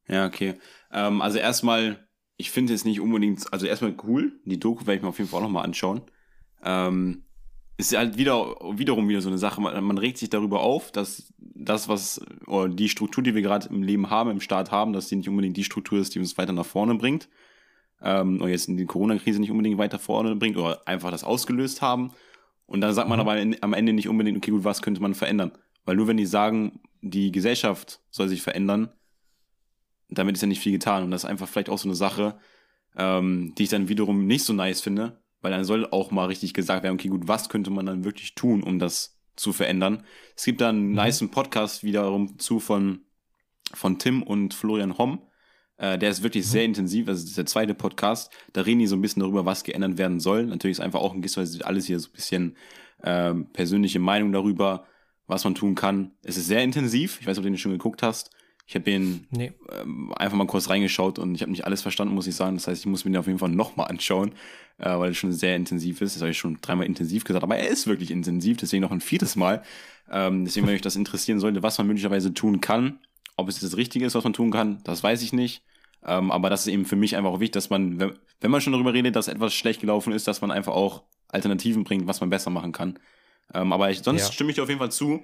[0.08, 0.60] Ja, okay.
[0.92, 2.06] Ähm, also erstmal,
[2.36, 5.30] ich finde es nicht unbedingt, also erstmal cool, die Doku werde ich mir auf jeden
[5.30, 6.02] Fall auch nochmal anschauen.
[6.62, 7.24] Ähm,
[7.78, 11.32] ist halt wieder, wiederum wieder so eine Sache, man, man regt sich darüber auf, dass
[11.38, 15.08] das, was, oder die Struktur, die wir gerade im Leben haben, im Staat haben, dass
[15.08, 17.28] die nicht unbedingt die Struktur ist, die uns weiter nach vorne bringt.
[18.02, 21.80] Ähm, oder jetzt in die Corona-Krise nicht unbedingt weiter vorne bringt oder einfach das ausgelöst
[21.80, 22.12] haben.
[22.66, 23.28] Und dann sagt man Mhm.
[23.28, 25.52] aber am Ende nicht unbedingt, okay, gut, was könnte man verändern?
[25.84, 28.88] Weil nur wenn die sagen, die Gesellschaft soll sich verändern,
[30.10, 31.04] damit ist ja nicht viel getan.
[31.04, 32.38] Und das ist einfach vielleicht auch so eine Sache,
[32.96, 36.54] ähm, die ich dann wiederum nicht so nice finde, weil dann soll auch mal richtig
[36.54, 40.02] gesagt werden, okay, gut, was könnte man dann wirklich tun, um das zu verändern?
[40.36, 40.96] Es gibt da einen Mhm.
[40.96, 43.00] niceen Podcast wiederum zu von,
[43.72, 45.22] von Tim und Florian Homm.
[45.76, 46.50] Äh, der ist wirklich Mhm.
[46.50, 48.32] sehr intensiv, also das ist der zweite Podcast.
[48.52, 50.44] Da reden die so ein bisschen darüber, was geändert werden soll.
[50.46, 52.56] Natürlich ist einfach auch in gewisser Weise alles hier so ein bisschen
[53.04, 54.84] ähm, persönliche Meinung darüber,
[55.28, 56.12] was man tun kann.
[56.24, 57.18] Es ist sehr intensiv.
[57.20, 58.30] Ich weiß ob du den schon geguckt hast.
[58.66, 59.52] Ich habe den Nee.
[59.70, 62.56] ähm, einfach mal kurz reingeschaut und ich habe nicht alles verstanden, muss ich sagen.
[62.56, 64.32] Das heißt, ich muss mir den auf jeden Fall nochmal anschauen,
[64.78, 66.14] äh, weil es schon sehr intensiv ist.
[66.14, 69.00] Das habe ich schon dreimal intensiv gesagt, aber er ist wirklich intensiv, deswegen noch ein
[69.00, 69.62] viertes Mal.
[70.10, 72.98] Ähm, deswegen, wenn euch das interessieren sollte, was man möglicherweise tun kann,
[73.36, 75.62] ob es das Richtige ist, was man tun kann, das weiß ich nicht.
[76.04, 78.60] Ähm, aber das ist eben für mich einfach auch wichtig, dass man, wenn, wenn man
[78.60, 82.20] schon darüber redet, dass etwas schlecht gelaufen ist, dass man einfach auch Alternativen bringt, was
[82.20, 82.98] man besser machen kann.
[83.52, 84.32] Ähm, aber ich, sonst Ja.
[84.32, 85.22] stimme ich dir auf jeden Fall zu.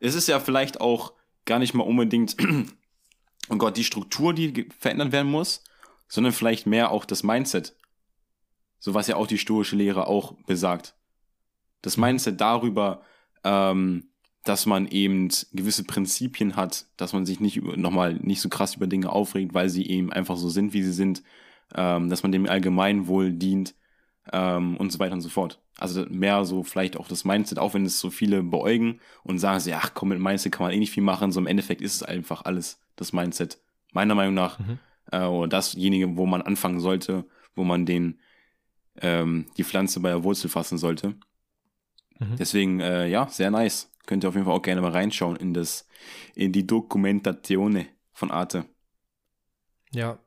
[0.00, 1.12] Es ist ja vielleicht auch
[1.44, 2.36] gar nicht mal unbedingt,
[3.50, 5.64] oh Gott, die Struktur, die verändert werden muss,
[6.08, 7.74] sondern vielleicht mehr auch das Mindset.
[8.78, 10.94] So was ja auch die stoische Lehre auch besagt.
[11.82, 13.02] Das Mindset darüber,
[13.44, 14.08] ähm,
[14.44, 18.86] dass man eben gewisse Prinzipien hat, dass man sich nicht nochmal nicht so krass über
[18.86, 21.22] Dinge aufregt, weil sie eben einfach so sind, wie sie sind,
[21.74, 23.74] ähm, dass man dem Allgemeinwohl dient
[24.32, 25.60] ähm, und so weiter und so fort.
[25.78, 29.60] Also mehr so vielleicht auch das Mindset, auch wenn es so viele beäugen und sagen
[29.60, 31.94] sie, ach komm, mit Mindset kann man eh nicht viel machen, so im Endeffekt ist
[31.96, 33.58] es einfach alles das Mindset.
[33.92, 34.78] Meiner Meinung nach, Mhm.
[35.12, 38.20] äh, oder dasjenige, wo man anfangen sollte, wo man den,
[39.02, 41.14] ähm, die Pflanze bei der Wurzel fassen sollte.
[42.18, 42.36] Mhm.
[42.38, 43.92] Deswegen, äh, ja, sehr nice.
[44.06, 45.86] Könnt ihr auf jeden Fall auch gerne mal reinschauen in das,
[46.34, 48.64] in die Dokumentatione von Arte.
[49.92, 50.18] Ja.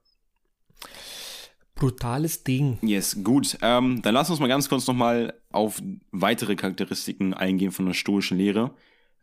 [1.76, 2.78] Brutales Ding.
[2.82, 3.58] Yes, gut.
[3.62, 8.38] Ähm, dann lass uns mal ganz kurz nochmal auf weitere Charakteristiken eingehen von der stoischen
[8.38, 8.76] Lehre,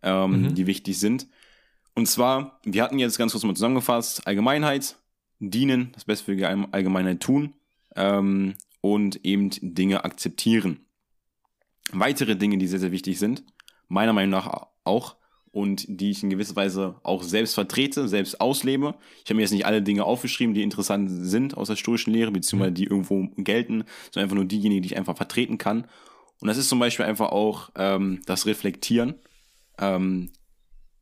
[0.03, 0.55] ähm, Mhm.
[0.55, 1.29] die wichtig sind.
[1.95, 4.97] Und zwar, wir hatten jetzt ganz kurz mal zusammengefasst, Allgemeinheit,
[5.39, 7.53] dienen, das Beste für die Allgeme- Allgemeinheit tun
[7.95, 8.55] ähm,
[8.95, 10.81] und eben Dinge akzeptieren.
[11.93, 13.45] weitere Dinge, die sehr, sehr wichtig sind,
[13.89, 15.17] meiner Meinung nach auch,
[15.53, 18.95] und die ich in gewisser Weise auch selbst vertrete, selbst auslebe.
[19.25, 22.31] Ich habe mir jetzt nicht alle Dinge aufgeschrieben, die interessant sind aus der stoischen Lehre,
[22.31, 25.87] beziehungsweise die irgendwo gelten, sondern einfach nur diejenigen, die ich einfach vertreten kann.
[26.41, 29.15] Und das ist zum Beispiel einfach auch ähm, das Reflektieren.
[29.79, 30.31] Ähm,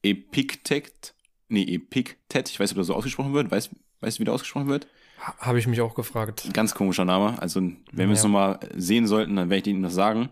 [0.03, 1.15] Epiktet,
[1.49, 3.51] nee, Epiktet, ich weiß nicht, ob das so ausgesprochen wird.
[3.51, 4.87] Weißt du, wie das ausgesprochen wird?
[5.39, 6.51] Habe ich mich auch gefragt.
[6.53, 7.41] Ganz komischer Name.
[7.41, 10.29] Also, wenn wir es nochmal sehen sollten, dann werde ich Ihnen das sagen.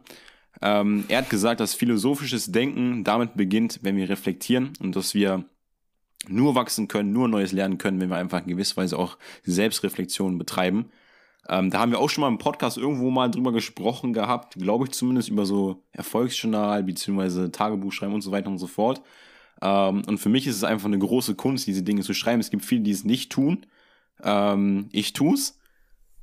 [0.60, 5.44] Ähm, er hat gesagt, dass philosophisches Denken damit beginnt, wenn wir reflektieren und dass wir
[6.28, 10.38] nur wachsen können, nur Neues lernen können, wenn wir einfach in gewisser Weise auch Selbstreflexion
[10.38, 10.90] betreiben.
[11.48, 14.84] Ähm, da haben wir auch schon mal im Podcast irgendwo mal drüber gesprochen gehabt, glaube
[14.84, 19.02] ich zumindest, über so Erfolgsjournal beziehungsweise Tagebuch schreiben und so weiter und so fort.
[19.60, 22.40] Ähm, und für mich ist es einfach eine große Kunst, diese Dinge zu schreiben.
[22.40, 23.66] Es gibt viele, die es nicht tun.
[24.22, 25.58] Ähm, ich es.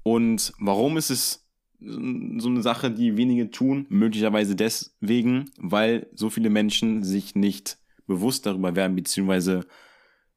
[0.03, 1.49] Und warum ist es
[1.81, 8.45] so eine Sache, die wenige tun, möglicherweise deswegen, weil so viele Menschen sich nicht bewusst
[8.45, 9.65] darüber werden, beziehungsweise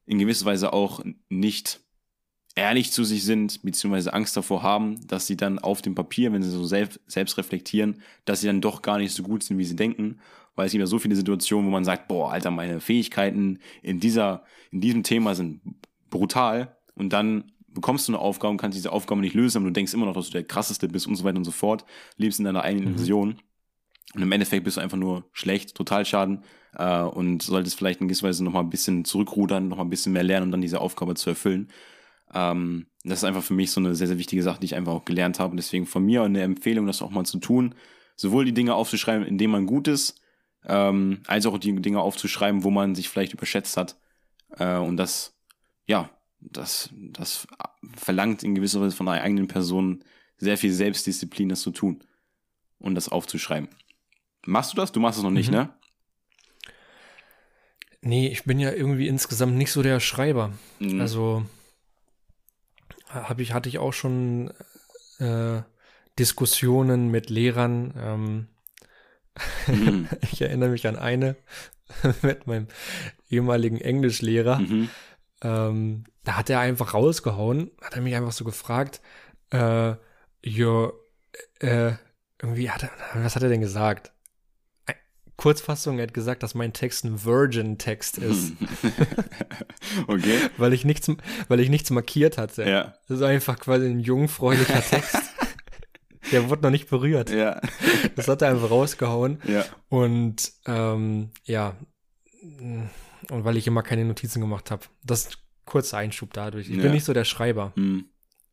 [0.05, 1.81] in gewisser Weise auch nicht
[2.55, 6.43] ehrlich zu sich sind, beziehungsweise Angst davor haben, dass sie dann auf dem Papier, wenn
[6.43, 9.65] sie so selbst, selbst reflektieren, dass sie dann doch gar nicht so gut sind, wie
[9.65, 10.19] sie denken,
[10.55, 13.99] weil es gibt ja so viele Situationen, wo man sagt, boah, Alter, meine Fähigkeiten in
[13.99, 15.61] dieser, in diesem Thema sind
[16.11, 19.73] brutal und dann bekommst du eine Aufgabe und kannst diese Aufgabe nicht lösen, aber du
[19.73, 21.85] denkst immer noch, dass du der krasseste bist und so weiter und so fort,
[22.17, 22.95] lebst in deiner eigenen mhm.
[22.95, 23.39] Illusion.
[24.13, 26.43] Und im Endeffekt bist du einfach nur schlecht, total schaden
[26.75, 30.23] äh, und solltest vielleicht in gewisser Weise nochmal ein bisschen zurückrudern, nochmal ein bisschen mehr
[30.23, 31.69] lernen, um dann diese Aufgabe zu erfüllen.
[32.33, 34.93] Ähm, das ist einfach für mich so eine sehr, sehr wichtige Sache, die ich einfach
[34.93, 35.51] auch gelernt habe.
[35.51, 37.75] Und deswegen von mir eine Empfehlung, das auch mal zu tun,
[38.15, 40.21] sowohl die Dinge aufzuschreiben, indem man gut ist,
[40.65, 43.97] ähm, als auch die Dinge aufzuschreiben, wo man sich vielleicht überschätzt hat.
[44.57, 45.35] Äh, und das,
[45.85, 46.09] ja,
[46.51, 47.47] das, das
[47.95, 50.03] verlangt in gewisser Weise von einer eigenen Person
[50.37, 52.03] sehr viel Selbstdisziplin, das zu tun
[52.79, 53.69] und das aufzuschreiben.
[54.45, 54.91] Machst du das?
[54.91, 55.57] Du machst es noch nicht, mhm.
[55.57, 55.73] ne?
[58.01, 60.51] Nee, ich bin ja irgendwie insgesamt nicht so der Schreiber.
[60.79, 60.99] Mhm.
[60.99, 61.45] Also
[63.07, 64.51] hab ich, hatte ich auch schon
[65.19, 65.61] äh,
[66.19, 67.93] Diskussionen mit Lehrern.
[67.97, 68.47] Ähm,
[69.67, 70.09] mhm.
[70.33, 71.37] ich erinnere mich an eine
[72.21, 72.67] mit meinem
[73.29, 74.59] ehemaligen Englischlehrer.
[74.59, 74.89] Mhm.
[75.43, 79.01] Ähm, da hat er einfach rausgehauen, hat er mich einfach so gefragt,
[79.49, 79.95] äh,
[80.45, 80.93] your,
[81.59, 81.93] äh,
[82.41, 84.13] irgendwie hat er, was hat er denn gesagt?
[85.35, 88.53] Kurzfassung, er hat gesagt, dass mein Text ein Virgin-Text ist.
[90.07, 90.37] okay.
[90.57, 91.11] weil ich nichts,
[91.47, 92.63] weil ich nichts markiert hatte.
[92.63, 92.93] Ja.
[93.07, 95.17] Das ist einfach quasi ein jungfräulicher Text.
[96.31, 97.29] Der wurde noch nicht berührt.
[97.29, 97.59] Ja.
[98.15, 99.41] Das hat er einfach rausgehauen.
[99.45, 99.65] Ja.
[99.89, 101.75] Und ähm, ja,
[103.29, 104.85] und weil ich immer keine Notizen gemacht habe.
[105.03, 106.69] Das ist kurzer Einschub dadurch.
[106.69, 106.83] Ich ja.
[106.83, 107.73] bin nicht so der Schreiber.
[107.75, 108.05] Hm.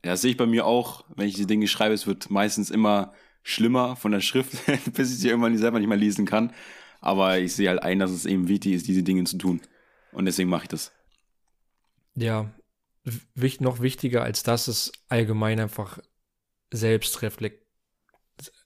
[0.04, 1.04] Ja, das sehe ich bei mir auch.
[1.14, 4.52] Wenn ich die Dinge schreibe, es wird meistens immer schlimmer von der Schrift,
[4.94, 6.52] bis ich sie irgendwann selber nicht mehr lesen kann.
[7.00, 9.60] Aber ich sehe halt ein, dass es eben wichtig ist, diese Dinge zu tun.
[10.12, 10.92] Und deswegen mache ich das.
[12.14, 12.50] Ja,
[13.34, 15.98] wichtig, noch wichtiger als das ist allgemein einfach
[16.72, 17.60] Selbstreflexion.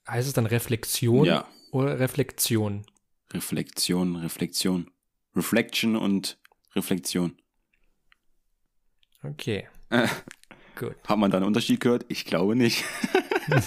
[0.07, 1.47] Heißt es dann Reflexion ja.
[1.71, 2.85] oder Reflexion?
[3.33, 4.91] Reflexion, Reflexion.
[5.35, 6.37] Reflection und
[6.75, 7.35] Reflexion.
[9.23, 9.67] Okay.
[10.75, 10.95] Gut.
[11.07, 12.05] Hat man da einen Unterschied gehört?
[12.09, 12.83] Ich glaube nicht.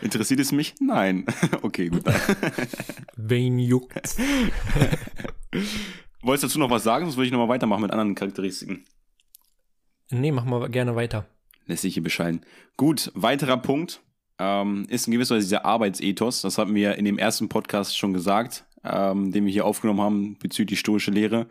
[0.00, 0.74] Interessiert es mich?
[0.80, 1.24] Nein.
[1.62, 2.02] Okay, gut.
[3.16, 4.16] Wen juckt?
[6.22, 7.04] Wolltest du dazu noch was sagen?
[7.04, 8.84] Sonst würde ich nochmal weitermachen mit anderen Charakteristiken.
[10.10, 11.26] Nee, mach mal gerne weiter.
[11.66, 12.44] Lässt sich hier bescheiden.
[12.76, 14.02] Gut, weiterer Punkt
[14.42, 16.42] ähm, ist in gewisser Weise dieser Arbeitsethos.
[16.42, 20.36] Das hatten wir in dem ersten Podcast schon gesagt, ähm, den wir hier aufgenommen haben
[20.38, 21.46] bezüglich stoische Lehre.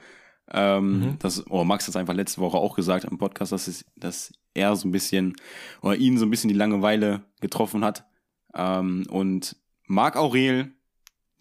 [0.54, 1.20] Ähm, mhm.
[1.20, 4.34] das, oh, Max hat es einfach letzte Woche auch gesagt im Podcast, dass, es, dass
[4.54, 5.38] er so ein bisschen
[5.82, 8.04] oder ihn so ein bisschen die Langeweile getroffen hat.
[8.54, 9.56] Ähm, und
[9.88, 10.74] Marc Aurel,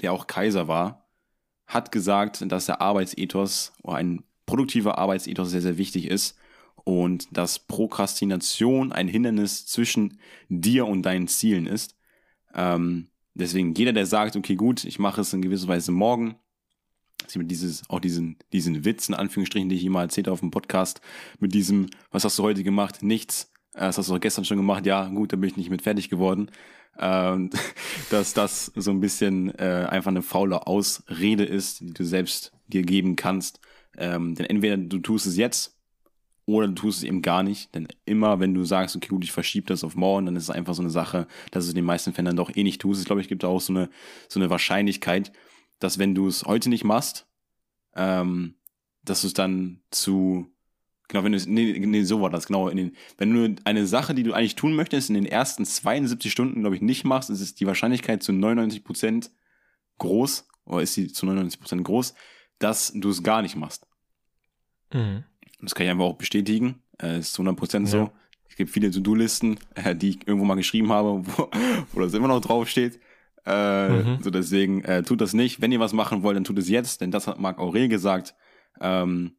[0.01, 1.09] der auch Kaiser war,
[1.67, 6.37] hat gesagt, dass der Arbeitsethos oder ein produktiver Arbeitsethos sehr, sehr wichtig ist
[6.91, 11.97] und dass Prokrastination ein Hindernis zwischen dir und deinen Zielen ist.
[12.53, 16.35] Ähm, deswegen jeder, der sagt, okay, gut, ich mache es in gewisser Weise morgen,
[17.33, 21.01] dieses, auch diesen, diesen Witz, in Anführungsstrichen, die ich immer erzählt habe auf dem Podcast,
[21.39, 23.05] mit diesem, was hast du heute gemacht?
[23.05, 23.53] Nichts.
[23.75, 24.85] Äh, das hast du auch gestern schon gemacht.
[24.85, 26.51] Ja, gut, da bin ich nicht mit fertig geworden.
[26.99, 27.51] Ähm,
[28.11, 32.83] dass das so ein bisschen äh, einfach eine faule Ausrede ist, die du selbst dir
[32.83, 33.61] geben kannst.
[33.97, 35.80] Ähm, denn entweder du tust es jetzt
[36.57, 37.75] oder du tust es eben gar nicht.
[37.75, 40.51] Denn immer, wenn du sagst, okay, gut, ich verschiebe das auf morgen, dann ist es
[40.51, 43.01] einfach so eine Sache, dass es in den meisten Fällen dann doch eh nicht tust.
[43.01, 43.91] Ich glaube, ich gibt auch so eine,
[44.29, 45.33] so eine Wahrscheinlichkeit,
[45.79, 47.27] dass wenn du es heute nicht machst,
[47.95, 48.55] ähm,
[49.03, 50.47] dass du es dann zu
[51.11, 52.69] Genau, wenn du, nee, nee, so war das, genau.
[52.69, 56.31] In den, wenn du eine Sache, die du eigentlich tun möchtest, in den ersten 72
[56.31, 59.33] Stunden, glaube ich, nicht machst, ist es die Wahrscheinlichkeit zu 99 Prozent
[59.99, 62.15] groß, oder ist sie zu 99 Prozent groß,
[62.61, 63.89] dass du es gar nicht machst.
[64.93, 65.25] Mhm.
[65.63, 66.83] Das kann ich einfach auch bestätigen.
[67.01, 67.93] Äh, ist zu 100 Prozent Ja.
[67.93, 68.11] so.
[68.49, 71.49] Es gibt viele To-Do-Listen, äh, die ich irgendwo mal geschrieben habe, wo,
[71.93, 73.01] wo das immer noch draufsteht.
[73.47, 74.19] Äh, Mhm.
[74.23, 75.61] So deswegen äh, tut das nicht.
[75.61, 78.35] Wenn ihr was machen wollt, dann tut es jetzt, denn das hat Marc Aurel gesagt.
[78.81, 79.33] Ähm,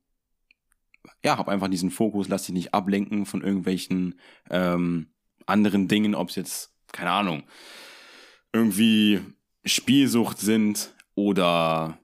[1.23, 4.19] ja, hab einfach diesen Fokus, lass dich nicht ablenken von irgendwelchen
[4.49, 5.07] ähm,
[5.45, 7.43] anderen Dingen, ob es jetzt, keine Ahnung,
[8.53, 9.19] irgendwie
[9.65, 11.97] Spielsucht sind oder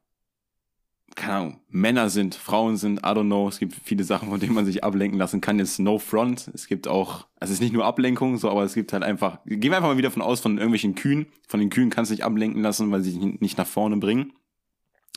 [1.16, 4.54] keine Ahnung, Männer sind, Frauen sind, I don't know, es gibt viele Sachen, von denen
[4.54, 5.58] man sich ablenken lassen kann.
[5.58, 8.76] Jetzt No Front, es gibt auch, also es ist nicht nur Ablenkung, so, aber es
[8.76, 11.28] gibt halt einfach, gehen wir einfach mal wieder von aus, von irgendwelchen Kühen.
[11.48, 14.34] Von den Kühen kannst du dich ablenken lassen, weil sie dich nicht nach vorne bringen.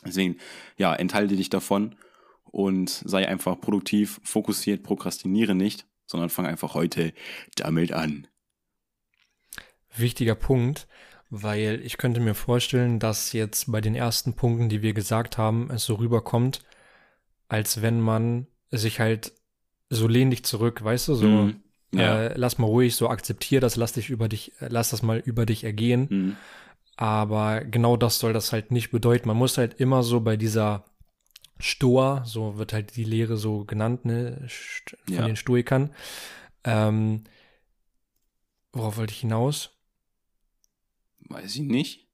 [0.03, 0.37] Deswegen,
[0.77, 1.95] ja, enthalte dich davon
[2.45, 7.13] und sei einfach produktiv, fokussiert, prokrastiniere nicht, sondern fang einfach heute
[7.55, 8.27] damit an.
[9.95, 10.87] Wichtiger Punkt,
[11.31, 15.71] weil ich könnte mir vorstellen, dass jetzt bei den ersten Punkten, die wir gesagt haben,
[15.71, 16.61] es so rüberkommt,
[17.47, 19.31] als wenn man sich halt
[19.89, 21.63] so lehn dich zurück, weißt du, so Mhm.
[21.93, 22.21] Ja.
[22.27, 25.17] äh, lass mal ruhig, so akzeptier das, lass dich über dich, äh, lass das mal
[25.19, 26.07] über dich ergehen.
[26.09, 26.37] Mhm.
[26.95, 29.27] Aber genau das soll das halt nicht bedeuten.
[29.27, 30.85] Man muss halt immer so bei dieser
[31.59, 34.47] Stoa, so wird halt die Lehre so genannt, ne,
[35.05, 35.25] von Ja.
[35.25, 35.91] den Stoikern.
[36.63, 37.23] Ähm,
[38.73, 39.71] worauf wollte ich hinaus?
[41.33, 42.07] Weiß ich nicht.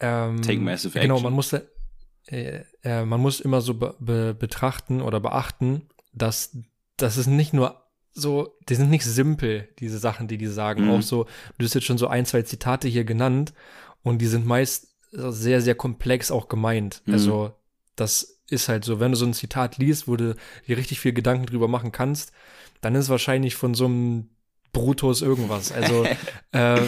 [0.00, 1.24] Ähm, Take massive Genau, action.
[1.24, 6.56] man muss, äh, äh, man muss immer so be be betrachten oder beachten, dass
[6.96, 10.84] das ist nicht nur so, die sind nicht simpel, diese Sachen, die die sagen.
[10.84, 10.90] Mhm.
[10.90, 11.26] Auch so,
[11.58, 13.54] du hast jetzt schon so ein, zwei Zitate hier genannt
[14.02, 17.02] und die sind meist sehr, sehr komplex auch gemeint.
[17.06, 17.14] Mhm.
[17.14, 17.52] Also,
[17.96, 20.34] das ist halt so, wenn du so ein Zitat liest, wo du
[20.66, 22.32] dir richtig viel Gedanken drüber machen kannst,
[22.80, 24.30] dann ist es wahrscheinlich von so einem
[24.72, 25.72] Brutus irgendwas.
[25.72, 26.06] Also,
[26.52, 26.80] äh,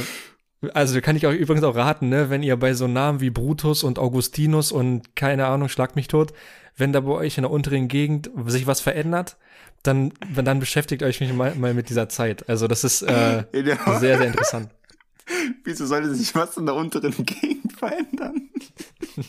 [0.73, 3.83] also kann ich euch übrigens auch raten, ne, wenn ihr bei so Namen wie Brutus
[3.85, 6.33] und Augustinus und keine Ahnung, schlag mich tot,
[6.77, 9.37] wenn da bei euch in der unteren Gegend sich was verändert,
[9.83, 12.49] dann, dann beschäftigt euch mich mal, mal mit dieser Zeit.
[12.49, 13.99] Also das ist äh, Ja.
[13.99, 14.71] sehr, sehr interessant.
[15.65, 18.51] Wieso sollte sich was in der unteren Gegend verändern?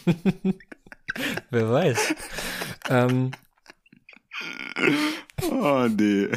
[1.50, 2.16] Wer weiß.
[2.90, 3.32] ähm,
[5.50, 6.30] Oh, nee.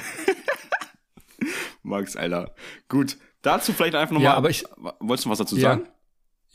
[1.82, 2.54] Max, Alter.
[2.88, 3.16] Gut.
[3.42, 4.32] Dazu vielleicht einfach nochmal.
[4.32, 4.64] Ja, aber ich-
[5.00, 5.70] Wolltest du was dazu Ja.
[5.70, 5.88] sagen?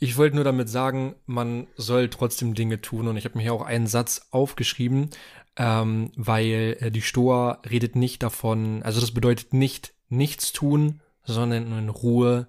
[0.00, 3.54] Ich wollte nur damit sagen, man soll trotzdem Dinge tun und ich habe mir hier
[3.54, 5.10] auch einen Satz aufgeschrieben,
[5.56, 11.72] ähm, weil äh, die Stoa redet nicht davon, also das bedeutet nicht nichts tun, sondern
[11.78, 12.48] in Ruhe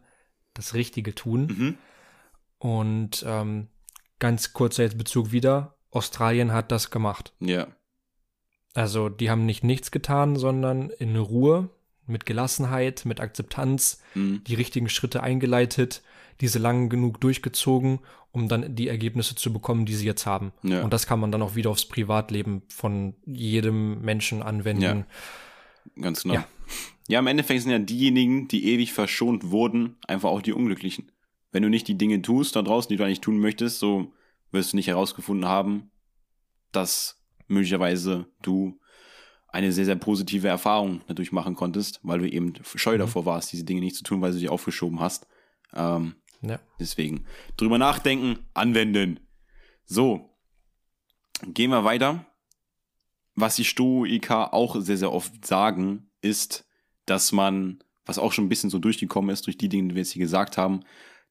[0.54, 1.46] das Richtige tun.
[1.48, 1.78] Mhm.
[2.58, 3.68] Und ähm,
[4.20, 7.34] ganz kurzer jetzt Bezug wieder, Australien hat das gemacht.
[7.40, 7.68] Ja.
[8.74, 11.70] Also die haben nicht nichts getan, sondern in Ruhe,
[12.08, 14.44] mit Gelassenheit, mit Akzeptanz Mhm.
[14.46, 16.02] die richtigen Schritte eingeleitet,
[16.42, 18.00] diese lang genug durchgezogen,
[18.32, 20.52] um dann die Ergebnisse zu bekommen, die sie jetzt haben.
[20.64, 20.84] Ja.
[20.84, 25.06] Und das kann man dann auch wieder aufs Privatleben von jedem Menschen anwenden.
[26.00, 26.36] Ganz genau.
[26.36, 26.48] Ja.
[27.08, 27.20] Ja.
[27.20, 31.12] im Endeffekt sind ja diejenigen, die ewig verschont wurden, einfach auch die Unglücklichen.
[31.52, 34.12] Wenn du nicht die Dinge tust da draußen, die du eigentlich tun möchtest, so
[34.52, 35.92] wirst du nicht herausgefunden haben,
[36.72, 38.80] dass möglicherweise du
[39.56, 43.00] eine sehr, sehr positive Erfahrung dadurch machen konntest, weil du eben scheu Mhm.
[43.00, 45.28] davor warst, diese Dinge nicht zu tun, weil du sie aufgeschoben hast.
[45.74, 46.60] Ähm, Ja.
[46.80, 47.26] Deswegen
[47.58, 49.20] drüber nachdenken, anwenden.
[49.86, 50.30] So,
[51.46, 52.26] gehen wir weiter.
[53.36, 56.66] Was die Stoiker auch sehr, sehr oft sagen, ist,
[57.06, 60.02] dass man, was auch schon ein bisschen so durchgekommen ist durch die Dinge, die wir
[60.02, 60.82] jetzt hier gesagt haben,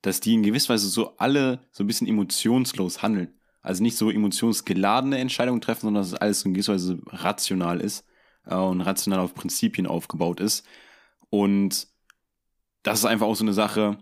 [0.03, 3.35] dass die in gewisser Weise so alle so ein bisschen emotionslos handeln.
[3.63, 8.05] Also nicht so emotionsgeladene Entscheidungen treffen, sondern dass es alles in gewisser Weise rational ist
[8.47, 10.67] äh, und rational auf Prinzipien aufgebaut ist.
[11.31, 11.89] Und
[12.83, 13.99] das ist einfach auch so eine Sache,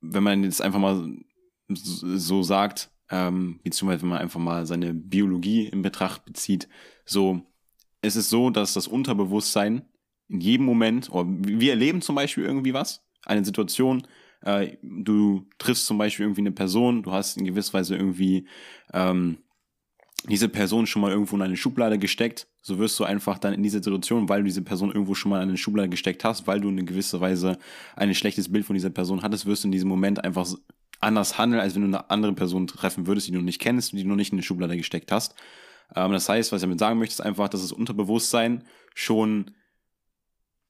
[0.00, 1.08] wenn man jetzt einfach mal
[1.68, 6.68] so sagt, ähm, beziehungsweise wenn man einfach mal seine Biologie in Betracht bezieht,
[7.04, 7.42] so,
[8.02, 9.82] es ist so, dass das Unterbewusstsein
[10.28, 14.06] in jedem Moment, oder wir erleben zum Beispiel irgendwie was, eine Situation,
[14.42, 18.46] äh, du triffst zum Beispiel irgendwie eine Person, du hast in gewisser Weise irgendwie
[18.92, 19.38] ähm,
[20.28, 23.62] diese Person schon mal irgendwo in eine Schublade gesteckt, so wirst du einfach dann in
[23.62, 26.60] dieser Situation, weil du diese Person irgendwo schon mal in eine Schublade gesteckt hast, weil
[26.60, 27.58] du in gewisser Weise
[27.96, 30.46] ein schlechtes Bild von dieser Person hattest, wirst du in diesem Moment einfach
[31.00, 33.96] anders handeln, als wenn du eine andere Person treffen würdest, die du nicht kennst und
[33.96, 35.34] die du noch nicht in eine Schublade gesteckt hast.
[35.96, 38.64] Ähm, das heißt, was ich damit sagen möchte, ist einfach, dass das Unterbewusstsein
[38.94, 39.52] schon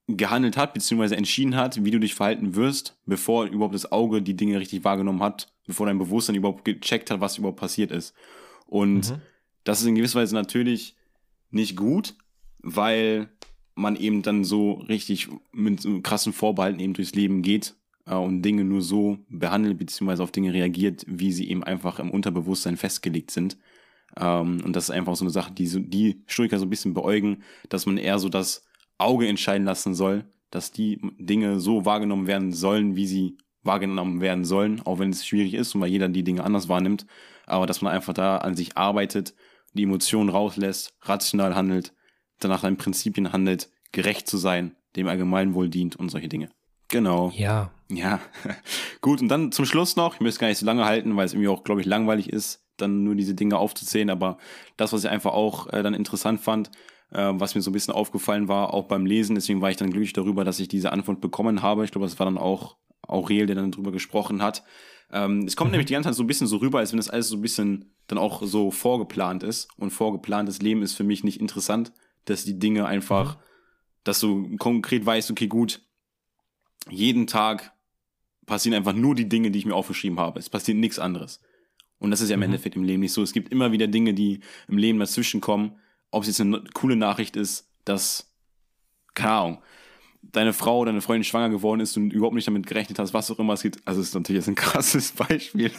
[0.06, 4.36] gehandelt hat, beziehungsweise entschieden hat, wie du dich verhalten wirst, bevor überhaupt das Auge die
[4.36, 8.14] Dinge richtig wahrgenommen hat, bevor dein Bewusstsein überhaupt gecheckt hat, was überhaupt passiert ist.
[8.66, 9.22] Und Mhm.
[9.64, 10.96] Das ist in gewisser Weise natürlich
[11.50, 12.14] nicht gut,
[12.58, 13.28] weil
[13.74, 17.74] man eben dann so richtig mit so krassen Vorbehalten eben durchs Leben geht
[18.06, 22.10] äh, und Dinge nur so behandelt, beziehungsweise auf Dinge reagiert, wie sie eben einfach im
[22.10, 23.56] Unterbewusstsein festgelegt sind.
[24.16, 26.94] Ähm, und das ist einfach so eine Sache, die so, die Stoiker so ein bisschen
[26.94, 28.64] beäugen, dass man eher so das
[28.98, 34.44] Auge entscheiden lassen soll, dass die Dinge so wahrgenommen werden sollen, wie sie wahrgenommen werden
[34.44, 37.06] sollen, auch wenn es schwierig ist und weil jeder die Dinge anders wahrnimmt,
[37.46, 39.34] aber dass man einfach da an sich arbeitet,
[39.72, 41.92] die Emotionen rauslässt, rational handelt,
[42.38, 46.50] danach an Prinzipien handelt, gerecht zu sein, dem Allgemeinwohl dient und solche Dinge.
[46.88, 47.32] Genau.
[47.36, 47.70] Ja.
[47.88, 48.20] Ja.
[49.00, 51.32] Gut, und dann zum Schluss noch, ich möchte gar nicht so lange halten, weil es
[51.32, 54.38] irgendwie auch, glaube ich, langweilig ist, dann nur diese Dinge aufzuzählen, aber
[54.76, 56.70] das, was ich einfach auch äh, dann interessant fand,
[57.12, 59.90] äh, was mir so ein bisschen aufgefallen war, auch beim Lesen, deswegen war ich dann
[59.90, 61.84] glücklich darüber, dass ich diese Antwort bekommen habe.
[61.84, 64.62] Ich glaube, das war dann auch Aurel, der dann drüber gesprochen hat.
[65.12, 65.72] Ähm, es kommt mhm.
[65.72, 67.42] nämlich die ganze Zeit so ein bisschen so rüber, als wenn das alles so ein
[67.42, 69.68] bisschen dann auch so vorgeplant ist.
[69.76, 71.92] Und vorgeplantes Leben ist für mich nicht interessant,
[72.24, 73.40] dass die Dinge einfach, mhm.
[74.04, 75.82] dass du konkret weißt, okay, gut,
[76.88, 77.72] jeden Tag
[78.46, 80.38] passieren einfach nur die Dinge, die ich mir aufgeschrieben habe.
[80.38, 81.40] Es passiert nichts anderes.
[81.98, 82.44] Und das ist ja im mhm.
[82.44, 83.22] Endeffekt im Leben nicht so.
[83.22, 85.78] Es gibt immer wieder Dinge, die im Leben dazwischen kommen.
[86.10, 88.34] Ob es jetzt eine coole Nachricht ist, dass,
[89.14, 89.62] keine Ahnung,
[90.22, 93.30] deine Frau oder deine Freundin schwanger geworden ist und überhaupt nicht damit gerechnet hast, was
[93.30, 93.80] auch immer es gibt.
[93.86, 95.70] Also es ist natürlich jetzt ein krasses Beispiel.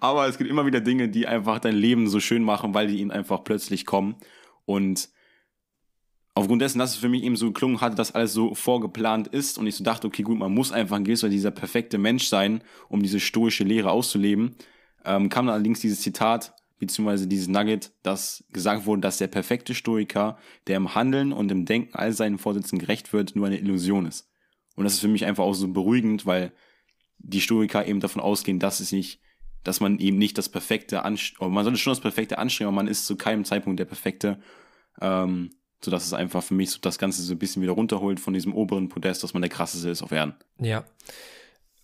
[0.00, 2.98] Aber es gibt immer wieder Dinge, die einfach dein Leben so schön machen, weil die
[2.98, 4.16] ihnen einfach plötzlich kommen.
[4.64, 5.08] Und
[6.34, 9.58] aufgrund dessen, dass es für mich eben so geklungen hat, dass alles so vorgeplant ist
[9.58, 12.62] und ich so dachte, okay, gut, man muss einfach ein gewisser dieser perfekte Mensch sein,
[12.88, 14.54] um diese stoische Lehre auszuleben,
[15.04, 19.74] ähm, kam dann allerdings dieses Zitat, beziehungsweise dieses Nugget, dass gesagt wurde, dass der perfekte
[19.74, 20.38] Stoiker,
[20.68, 24.28] der im Handeln und im Denken all seinen Vorsätzen gerecht wird, nur eine Illusion ist.
[24.76, 26.52] Und das ist für mich einfach auch so beruhigend, weil
[27.18, 29.20] die Stoiker eben davon ausgehen, dass es nicht,
[29.64, 32.88] dass man eben nicht das perfekte anstrebt, man sollte schon das perfekte anstreben, aber man
[32.88, 34.40] ist zu keinem Zeitpunkt der perfekte,
[35.00, 35.50] ähm,
[35.84, 38.34] so dass es einfach für mich so das Ganze so ein bisschen wieder runterholt von
[38.34, 40.34] diesem oberen Podest, dass man der krasseste ist auf Erden.
[40.58, 40.84] Ja.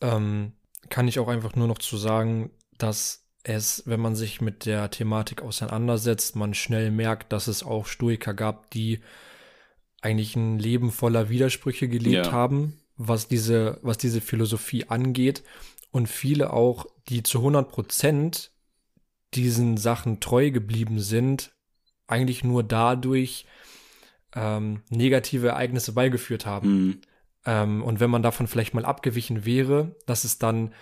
[0.00, 0.52] Ähm,
[0.88, 4.90] kann ich auch einfach nur noch zu sagen, dass es, wenn man sich mit der
[4.90, 9.00] Thematik auseinandersetzt, man schnell merkt, dass es auch Stoiker gab, die
[10.00, 12.32] eigentlich ein Leben voller Widersprüche gelebt ja.
[12.32, 15.42] haben, was diese, was diese Philosophie angeht.
[15.90, 18.52] Und viele auch, die zu 100 Prozent
[19.34, 21.54] diesen Sachen treu geblieben sind,
[22.06, 23.46] eigentlich nur dadurch
[24.34, 26.68] ähm, negative Ereignisse beigeführt haben.
[26.68, 27.00] Mhm.
[27.46, 30.72] Ähm, und wenn man davon vielleicht mal abgewichen wäre, dass es dann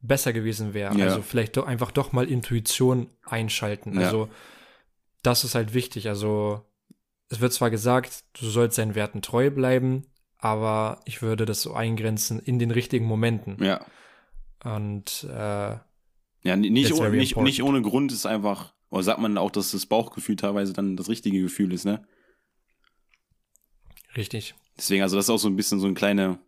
[0.00, 0.96] besser gewesen wäre.
[0.96, 1.06] Ja.
[1.06, 3.94] Also vielleicht doch einfach doch mal Intuition einschalten.
[3.94, 4.06] Ja.
[4.06, 4.28] Also
[5.22, 6.08] das ist halt wichtig.
[6.08, 6.62] Also
[7.30, 10.06] es wird zwar gesagt, du sollst deinen Werten treu bleiben,
[10.38, 13.62] aber ich würde das so eingrenzen in den richtigen Momenten.
[13.64, 13.84] Ja.
[14.64, 15.76] Und äh,
[16.42, 19.86] ja, nicht, oh, nicht, nicht ohne Grund ist einfach, oder sagt man auch, dass das
[19.86, 22.06] Bauchgefühl teilweise dann das richtige Gefühl ist, ne?
[24.16, 24.54] Richtig.
[24.76, 26.38] Deswegen, also das ist auch so ein bisschen so ein kleiner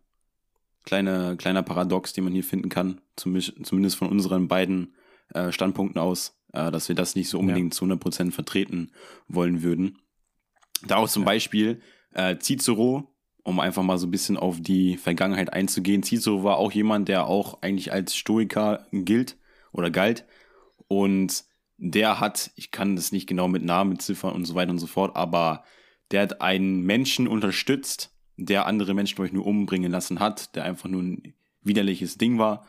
[0.87, 4.95] kleine, kleiner Paradox, den man hier finden kann, zumindest von unseren beiden
[5.33, 7.77] äh, Standpunkten aus, äh, dass wir das nicht so unbedingt ja.
[7.77, 8.91] zu 100% vertreten
[9.27, 9.99] wollen würden.
[10.87, 11.27] Da auch zum ja.
[11.27, 11.81] Beispiel
[12.13, 13.13] äh, Cicero,
[13.47, 16.03] um einfach mal so ein bisschen auf die Vergangenheit einzugehen.
[16.03, 19.37] Cicero war auch jemand, der auch eigentlich als Stoiker gilt
[19.71, 20.25] oder galt.
[20.89, 21.45] Und
[21.77, 24.87] der hat, ich kann das nicht genau mit Namen, Ziffern und so weiter und so
[24.87, 25.63] fort, aber
[26.11, 30.65] der hat einen Menschen unterstützt, der andere Menschen, glaube ich, nur umbringen lassen hat, der
[30.65, 32.67] einfach nur ein widerliches Ding war.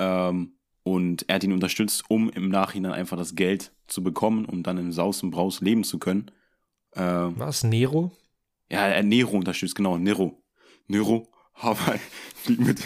[0.00, 4.64] Ähm, und er hat ihn unterstützt, um im Nachhinein einfach das Geld zu bekommen, um
[4.64, 6.32] dann im Saus und Braus leben zu können.
[6.96, 7.62] Ähm, Was?
[7.62, 8.10] Nero?
[8.70, 10.42] Ja, er hat Nero unterstützt, genau, Nero.
[10.86, 11.98] Nero, aber
[12.48, 12.84] mit.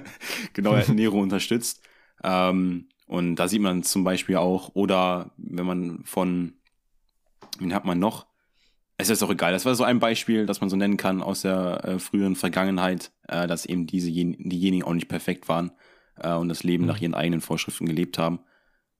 [0.52, 1.82] genau, er hat Nero unterstützt.
[2.22, 6.54] Ähm, und da sieht man zum Beispiel auch, oder wenn man von,
[7.58, 8.26] wen hat man noch?
[9.02, 9.52] es ist auch egal.
[9.52, 13.12] Das war so ein Beispiel, das man so nennen kann aus der äh, früheren Vergangenheit,
[13.28, 15.72] äh, dass eben diese diejenigen auch nicht perfekt waren
[16.16, 16.88] äh, und das Leben mhm.
[16.88, 18.40] nach ihren eigenen Vorschriften gelebt haben.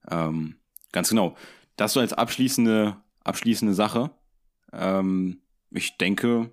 [0.09, 0.57] Ähm,
[0.91, 1.35] ganz genau.
[1.75, 4.11] Das so als abschließende, abschließende Sache.
[4.71, 5.41] Ähm,
[5.73, 6.51] ich denke,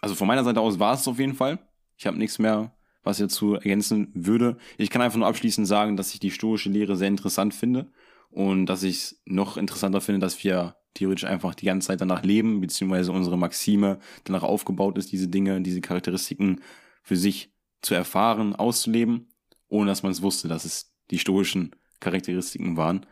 [0.00, 1.58] also von meiner Seite aus war es auf jeden Fall.
[1.96, 4.56] Ich habe nichts mehr, was ich dazu ergänzen würde.
[4.78, 7.90] Ich kann einfach nur abschließend sagen, dass ich die stoische Lehre sehr interessant finde
[8.30, 12.22] und dass ich es noch interessanter finde, dass wir theoretisch einfach die ganze Zeit danach
[12.22, 16.60] leben, beziehungsweise unsere Maxime danach aufgebaut ist, diese Dinge, diese Charakteristiken
[17.02, 19.28] für sich zu erfahren, auszuleben,
[19.68, 23.06] ohne dass man es wusste, dass es die stoischen Charakteristiken waren.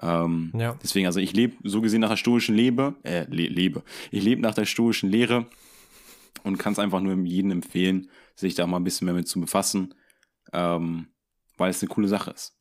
[0.00, 0.78] Ähm, ja.
[0.82, 3.82] Deswegen, also ich lebe so gesehen nach der stoischen Lebe, äh, le lebe.
[4.10, 5.46] Ich lebe nach der stoischen Lehre
[6.44, 9.40] und kann es einfach nur jedem empfehlen, sich da mal ein bisschen mehr mit zu
[9.40, 9.94] befassen,
[10.52, 11.08] ähm,
[11.56, 12.56] weil es eine coole Sache ist.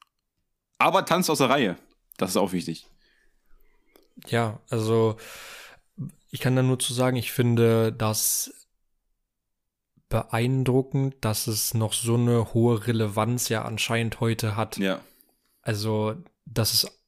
[0.78, 1.78] Aber tanzt aus der Reihe,
[2.18, 2.88] das ist auch wichtig.
[4.28, 5.16] Ja, also
[6.30, 8.54] ich kann da nur zu sagen, ich finde das
[10.10, 14.78] beeindruckend, dass es noch so eine hohe Relevanz ja anscheinend heute hat.
[14.78, 15.02] Ja.
[15.62, 16.16] Also,
[16.46, 17.01] dass es,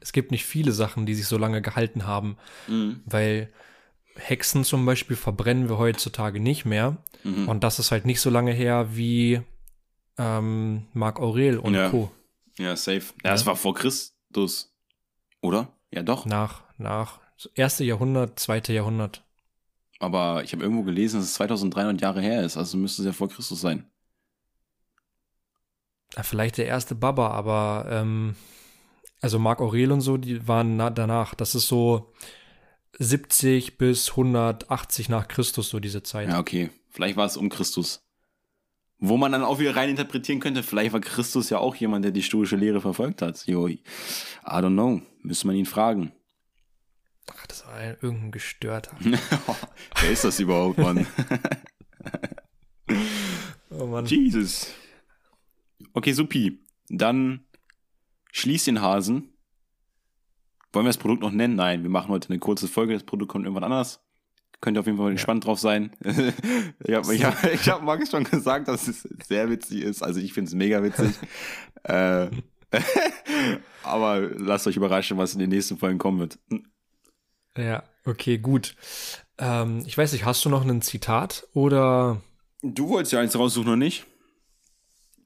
[0.00, 2.36] es gibt nicht viele Sachen, die sich so lange gehalten haben,
[2.68, 3.00] Mhm.
[3.06, 3.52] weil
[4.16, 6.96] Hexen zum Beispiel verbrennen wir heutzutage nicht mehr.
[7.24, 7.48] Mhm.
[7.48, 9.40] Und das ist halt nicht so lange her wie
[10.18, 11.88] ähm, Marc Aurel und Ja.
[11.90, 12.10] Co.
[12.58, 13.14] Ja, safe.
[13.24, 14.74] Ja, das war vor Christus.
[15.40, 15.68] Oder?
[15.90, 16.26] Ja, doch.
[16.26, 17.20] Nach, nach
[17.54, 19.24] erste Jahrhundert, zweite Jahrhundert.
[19.98, 22.56] Aber ich habe irgendwo gelesen, dass es 2300 Jahre her ist.
[22.56, 23.86] Also müsste es ja vor Christus sein.
[26.16, 28.36] Ja, Vielleicht der erste Baba, aber ähm,
[29.22, 31.34] also Marc Aurel und so, die waren na, danach.
[31.34, 32.12] Das ist so
[32.98, 36.28] 70 bis 180 nach Christus, so diese Zeit.
[36.28, 36.70] Ja, okay.
[36.90, 38.04] Vielleicht war es um Christus.
[38.98, 42.12] Wo man dann auch wieder rein interpretieren könnte, vielleicht war Christus ja auch jemand, der
[42.12, 43.46] die stoische Lehre verfolgt hat.
[43.46, 43.80] Jo, I
[44.44, 45.00] don't know.
[45.22, 46.12] Müsste man ihn fragen.
[47.28, 48.96] Ach, das war ein, irgendein Gestörter.
[50.00, 51.06] Wer ist das überhaupt, Mann?
[53.78, 54.04] Oh Mann.
[54.04, 54.66] Jesus.
[55.94, 56.60] Okay, supi.
[56.90, 57.46] Dann
[58.32, 59.28] schließ den Hasen.
[60.72, 61.54] Wollen wir das Produkt noch nennen?
[61.54, 62.94] Nein, wir machen heute eine kurze Folge.
[62.94, 64.00] Das Produkt kommt irgendwann anders.
[64.60, 65.92] Könnt ihr auf jeden Fall gespannt drauf sein.
[66.04, 70.02] ich habe ich hab, ich hab Max schon gesagt, dass es sehr witzig ist.
[70.02, 71.14] Also ich finde es mega witzig.
[71.84, 72.28] äh,
[73.82, 76.38] aber lasst euch überraschen, was in den nächsten Folgen kommen wird.
[77.56, 78.74] Ja, okay, gut.
[79.38, 82.22] Ähm, ich weiß nicht, hast du noch ein Zitat oder
[82.62, 84.06] Du wolltest ja eins raussuchen, noch nicht?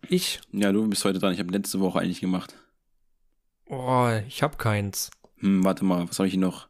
[0.09, 0.41] ich?
[0.53, 1.35] Ja, du bist heute dran.
[1.35, 2.55] Ich habe letzte Woche eigentlich gemacht.
[3.67, 5.11] Oh, ich hab keins.
[5.39, 6.69] Hm, warte mal, was habe ich hier noch?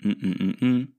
[0.00, 0.94] Hm, hm, hm, hm.